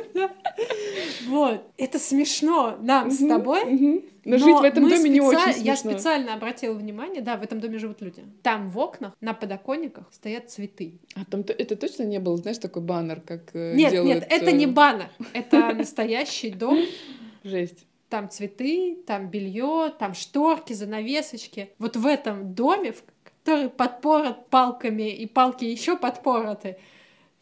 Вот, 1.27 1.63
это 1.77 1.99
смешно 1.99 2.77
нам 2.81 3.11
с 3.11 3.19
тобой, 3.27 4.05
но, 4.25 4.37
Но 4.37 4.45
жить 4.45 4.61
в 4.61 4.63
этом 4.63 4.85
доме 4.85 4.97
специ... 4.97 5.09
не 5.11 5.21
очень 5.21 5.39
смешно. 5.39 5.63
Я 5.63 5.77
специально 5.77 6.35
обратила 6.35 6.75
внимание, 6.75 7.23
да, 7.23 7.37
в 7.37 7.43
этом 7.43 7.61
доме 7.61 7.79
живут 7.79 8.01
люди. 8.01 8.25
Там 8.43 8.71
в 8.71 8.79
окнах, 8.79 9.13
на 9.21 9.35
подоконниках 9.35 10.07
стоят 10.13 10.51
цветы. 10.51 10.99
А 11.15 11.25
там 11.25 11.41
это 11.41 11.77
точно 11.77 12.05
не 12.05 12.19
был, 12.19 12.37
знаешь, 12.37 12.59
такой 12.59 12.83
баннер, 12.83 13.21
как 13.21 13.55
э, 13.55 13.75
Нет, 13.75 13.93
делают... 13.93 14.15
нет, 14.15 14.27
это 14.31 14.53
не 14.53 14.65
э, 14.65 14.69
баннер, 14.69 15.11
это 15.33 15.75
настоящий 15.75 16.51
дом. 16.51 16.79
Жесть. 17.45 17.87
Там 18.09 18.31
цветы, 18.31 18.97
там 19.07 19.29
белье, 19.29 19.93
там 19.99 20.15
шторки, 20.15 20.73
занавесочки. 20.73 21.71
Вот 21.79 21.97
в 21.97 22.07
этом 22.07 22.55
доме, 22.55 22.95
который 23.43 23.69
подпорот 23.69 24.49
палками, 24.49 25.11
и 25.11 25.27
палки 25.27 25.65
еще 25.65 25.97
подпороты, 25.97 26.77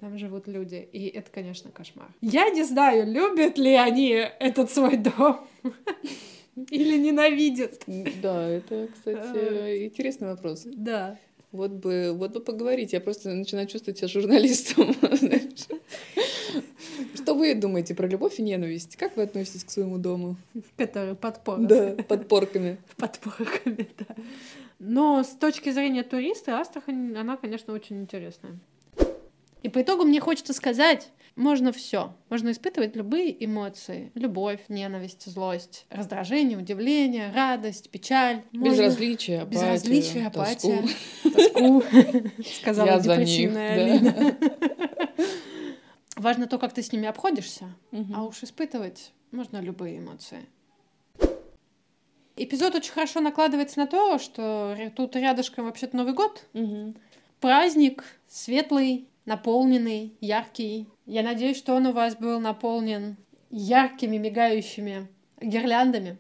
там 0.01 0.19
живут 0.19 0.49
люди, 0.49 0.89
и 0.93 1.07
это, 1.07 1.31
конечно, 1.31 1.71
кошмар. 1.71 2.09
Я 2.21 2.51
не 2.51 2.65
знаю, 2.65 3.07
любят 3.07 3.57
ли 3.57 3.75
они 3.75 4.09
этот 4.11 4.71
свой 4.71 4.97
дом. 4.97 5.47
Или 6.71 6.99
ненавидят? 6.99 7.83
Да, 7.87 8.49
это, 8.49 8.89
кстати, 8.93 9.87
интересный 9.87 10.29
вопрос. 10.29 10.63
Да. 10.65 11.19
Вот 11.51 11.71
бы, 11.71 12.13
вот 12.15 12.33
бы 12.33 12.41
поговорить. 12.41 12.93
Я 12.93 13.01
просто 13.01 13.31
начинаю 13.31 13.67
чувствовать 13.67 13.99
себя 13.99 14.09
журналистом. 14.09 14.95
Что 17.15 17.35
вы 17.35 17.55
думаете 17.55 17.95
про 17.95 18.07
любовь 18.07 18.39
и 18.39 18.43
ненависть? 18.43 18.97
Как 18.97 19.17
вы 19.17 19.23
относитесь 19.25 19.65
к 19.65 19.71
своему 19.71 19.99
дому? 19.99 20.37
Который 20.77 21.15
подпор. 21.15 21.59
Да, 21.61 21.95
подпорками. 22.09 22.79
Подпорками, 22.97 23.89
да. 23.99 24.17
Но 24.79 25.23
с 25.23 25.29
точки 25.29 25.71
зрения 25.71 26.03
туриста 26.03 26.59
Астрахань, 26.59 27.15
она, 27.17 27.37
конечно, 27.37 27.73
очень 27.75 28.01
интересная. 28.01 28.59
И 29.63 29.69
по 29.69 29.83
итогу 29.83 30.05
мне 30.05 30.21
хочется 30.21 30.53
сказать, 30.55 31.11
можно 31.37 31.73
все. 31.73 32.15
Можно 32.29 32.51
испытывать 32.51 32.95
любые 32.97 33.45
эмоции. 33.45 34.13
Любовь, 34.15 34.61
ненависть, 34.69 35.27
злость, 35.31 35.87
раздражение, 35.91 36.59
удивление, 36.59 37.33
радость, 37.33 37.91
печаль. 37.91 38.43
Безразличие, 38.53 39.43
апатия. 39.43 39.59
Безразличие, 39.59 40.27
апатия. 40.27 40.85
Тоску. 41.23 41.83
Сказала 42.61 43.01
депрессивная 43.01 43.73
Алина. 43.73 44.37
Важно 46.17 46.47
то, 46.47 46.59
как 46.59 46.73
ты 46.73 46.83
с 46.83 46.93
ними 46.93 47.07
обходишься, 47.07 47.75
а 48.15 48.25
уж 48.25 48.43
испытывать 48.43 49.13
можно 49.31 49.61
любые 49.61 49.99
эмоции. 49.99 50.47
Эпизод 52.37 52.75
очень 52.75 52.93
хорошо 52.93 53.21
накладывается 53.21 53.79
на 53.79 53.87
то, 53.87 54.19
что 54.19 54.77
тут 54.97 55.17
рядышком 55.17 55.65
вообще-то 55.65 55.97
Новый 55.97 56.15
год. 56.15 56.47
Праздник 57.41 58.05
светлый, 58.29 59.09
наполненный, 59.25 60.17
яркий. 60.21 60.89
Я 61.07 61.23
надеюсь, 61.23 61.59
что 61.59 61.75
он 61.75 61.87
у 61.87 61.93
вас 61.93 62.17
был 62.17 62.41
наполнен 62.41 63.17
яркими, 63.51 64.17
мигающими 64.17 65.09
гирляндами, 65.41 66.19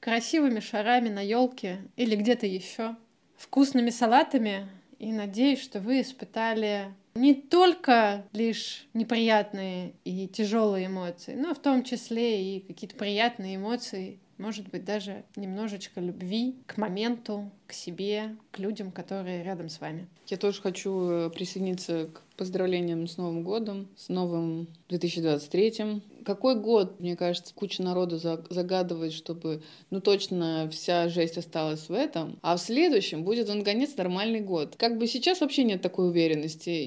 красивыми 0.00 0.60
шарами 0.60 1.08
на 1.08 1.20
елке 1.20 1.78
или 1.96 2.16
где-то 2.16 2.46
еще, 2.46 2.96
вкусными 3.36 3.90
салатами. 3.90 4.68
И 4.98 5.12
надеюсь, 5.12 5.60
что 5.60 5.80
вы 5.80 6.00
испытали 6.00 6.94
не 7.14 7.34
только 7.34 8.24
лишь 8.32 8.86
неприятные 8.94 9.94
и 10.04 10.28
тяжелые 10.28 10.86
эмоции, 10.86 11.34
но 11.34 11.54
в 11.54 11.58
том 11.58 11.82
числе 11.82 12.56
и 12.56 12.60
какие-то 12.60 12.96
приятные 12.96 13.56
эмоции 13.56 14.20
может 14.42 14.68
быть, 14.70 14.84
даже 14.84 15.24
немножечко 15.36 16.00
любви 16.00 16.56
к 16.66 16.76
моменту, 16.76 17.48
к 17.68 17.72
себе, 17.72 18.36
к 18.50 18.58
людям, 18.58 18.90
которые 18.90 19.44
рядом 19.44 19.68
с 19.68 19.80
вами. 19.80 20.08
Я 20.26 20.36
тоже 20.36 20.60
хочу 20.60 21.10
э, 21.10 21.30
присоединиться 21.30 22.08
к 22.12 22.22
поздравлениям 22.36 23.06
с 23.06 23.18
Новым 23.18 23.44
годом, 23.44 23.86
с 23.96 24.08
новым 24.08 24.66
2023. 24.88 26.02
Какой 26.24 26.56
год, 26.56 26.98
мне 26.98 27.16
кажется, 27.16 27.54
куча 27.54 27.84
народу 27.84 28.18
загадывает, 28.18 29.12
чтобы, 29.12 29.62
ну, 29.90 30.00
точно 30.00 30.68
вся 30.72 31.08
жесть 31.08 31.38
осталась 31.38 31.88
в 31.88 31.92
этом, 31.92 32.40
а 32.42 32.56
в 32.56 32.60
следующем 32.60 33.22
будет, 33.22 33.48
он, 33.48 33.58
наконец, 33.58 33.96
нормальный 33.96 34.40
год. 34.40 34.74
Как 34.76 34.98
бы 34.98 35.06
сейчас 35.06 35.40
вообще 35.40 35.62
нет 35.62 35.82
такой 35.82 36.08
уверенности. 36.08 36.86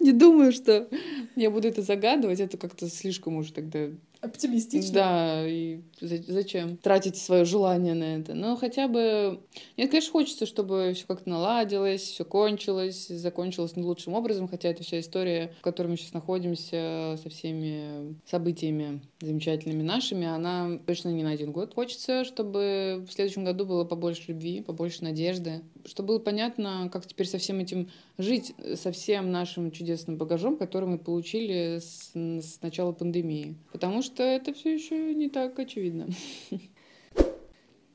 Не 0.00 0.12
думаю, 0.12 0.52
что 0.52 0.88
я 1.34 1.50
буду 1.50 1.66
это 1.66 1.82
загадывать, 1.82 2.38
это 2.38 2.56
как-то 2.56 2.88
слишком 2.88 3.36
уж 3.36 3.50
тогда 3.50 3.88
оптимистично. 4.20 4.94
Да, 4.94 5.48
и 5.48 5.80
зачем 6.00 6.76
тратить 6.76 7.16
свое 7.16 7.44
желание 7.44 7.94
на 7.94 8.16
это? 8.16 8.34
Но 8.34 8.56
хотя 8.56 8.88
бы... 8.88 9.40
Нет, 9.76 9.90
конечно, 9.90 10.12
хочется, 10.12 10.46
чтобы 10.46 10.92
все 10.94 11.06
как-то 11.06 11.28
наладилось, 11.30 12.02
все 12.02 12.24
кончилось, 12.24 13.08
закончилось 13.08 13.76
не 13.76 13.82
лучшим 13.82 14.14
образом, 14.14 14.48
хотя 14.48 14.68
это 14.68 14.82
вся 14.82 15.00
история, 15.00 15.54
в 15.60 15.62
которой 15.62 15.88
мы 15.88 15.96
сейчас 15.96 16.12
находимся, 16.12 17.18
со 17.22 17.28
всеми 17.28 18.16
событиями 18.26 19.00
замечательными 19.20 19.82
нашими, 19.82 20.26
она 20.26 20.78
точно 20.86 21.10
не 21.10 21.22
на 21.22 21.30
один 21.30 21.52
год. 21.52 21.74
Хочется, 21.74 22.24
чтобы 22.24 23.04
в 23.08 23.12
следующем 23.12 23.44
году 23.44 23.66
было 23.66 23.84
побольше 23.84 24.24
любви, 24.28 24.62
побольше 24.62 25.04
надежды, 25.04 25.62
чтобы 25.84 26.08
было 26.08 26.18
понятно, 26.18 26.88
как 26.92 27.06
теперь 27.06 27.26
со 27.26 27.38
всем 27.38 27.58
этим 27.60 27.90
жить, 28.18 28.54
со 28.74 28.92
всем 28.92 29.30
нашим 29.30 29.70
чудесным 29.70 30.16
багажом, 30.16 30.56
который 30.56 30.88
мы 30.88 30.98
получили 30.98 31.78
с, 31.78 32.12
с 32.14 32.60
начала 32.62 32.92
пандемии. 32.92 33.56
Потому 33.72 34.02
что 34.14 34.22
это 34.22 34.52
все 34.52 34.74
еще 34.74 35.14
не 35.14 35.28
так 35.28 35.58
очевидно. 35.58 36.08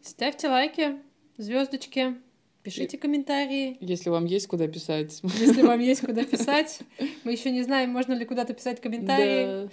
Ставьте 0.01 0.47
лайки, 0.47 0.97
звездочки, 1.37 2.15
пишите 2.63 2.97
комментарии. 2.97 3.77
Если 3.81 4.09
вам 4.09 4.25
есть 4.25 4.47
куда 4.47 4.67
писать. 4.67 5.19
Если 5.39 5.61
вам 5.61 5.79
есть 5.91 6.01
куда 6.01 6.23
писать. 6.23 6.79
Мы 7.23 7.33
еще 7.33 7.51
не 7.51 7.63
знаем, 7.63 7.89
можно 7.89 8.13
ли 8.13 8.25
куда-то 8.25 8.53
писать 8.53 8.81
комментарии. 8.81 9.65
Да. 9.65 9.69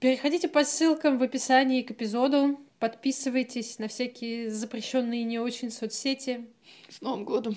Переходите 0.00 0.48
по 0.48 0.64
ссылкам 0.64 1.18
в 1.18 1.22
описании 1.22 1.82
к 1.82 1.90
эпизоду. 1.90 2.58
Подписывайтесь 2.78 3.78
на 3.78 3.88
всякие 3.88 4.50
запрещенные 4.50 5.24
не 5.24 5.38
очень 5.38 5.70
соцсети. 5.70 6.46
С 6.88 7.00
Новым 7.00 7.24
годом! 7.24 7.56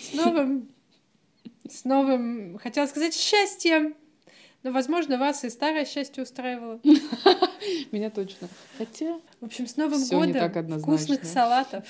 С 0.00 0.14
новым... 0.14 0.68
С 1.68 1.84
новым... 1.84 2.58
Хотела 2.58 2.86
сказать 2.86 3.14
счастьем! 3.14 3.94
Но, 4.62 4.70
возможно, 4.70 5.18
вас 5.18 5.44
и 5.44 5.50
старое 5.50 5.84
счастье 5.84 6.22
устраивало. 6.22 6.80
Меня 7.92 8.10
точно. 8.10 8.48
Хотя... 8.78 9.20
В 9.40 9.46
общем, 9.46 9.66
с 9.66 9.76
Новым 9.76 10.04
годом! 10.06 10.80
Вкусных 10.80 11.24
салатов! 11.24 11.84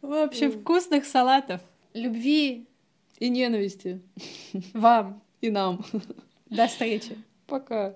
В 0.00 0.12
общем, 0.12 0.52
вкусных 0.52 1.04
салатов! 1.04 1.60
Любви! 1.94 2.66
И 3.18 3.28
ненависти! 3.28 4.00
Вам! 4.72 5.22
И 5.40 5.50
нам! 5.50 5.84
До 6.46 6.68
встречи! 6.68 7.18
Пока! 7.46 7.94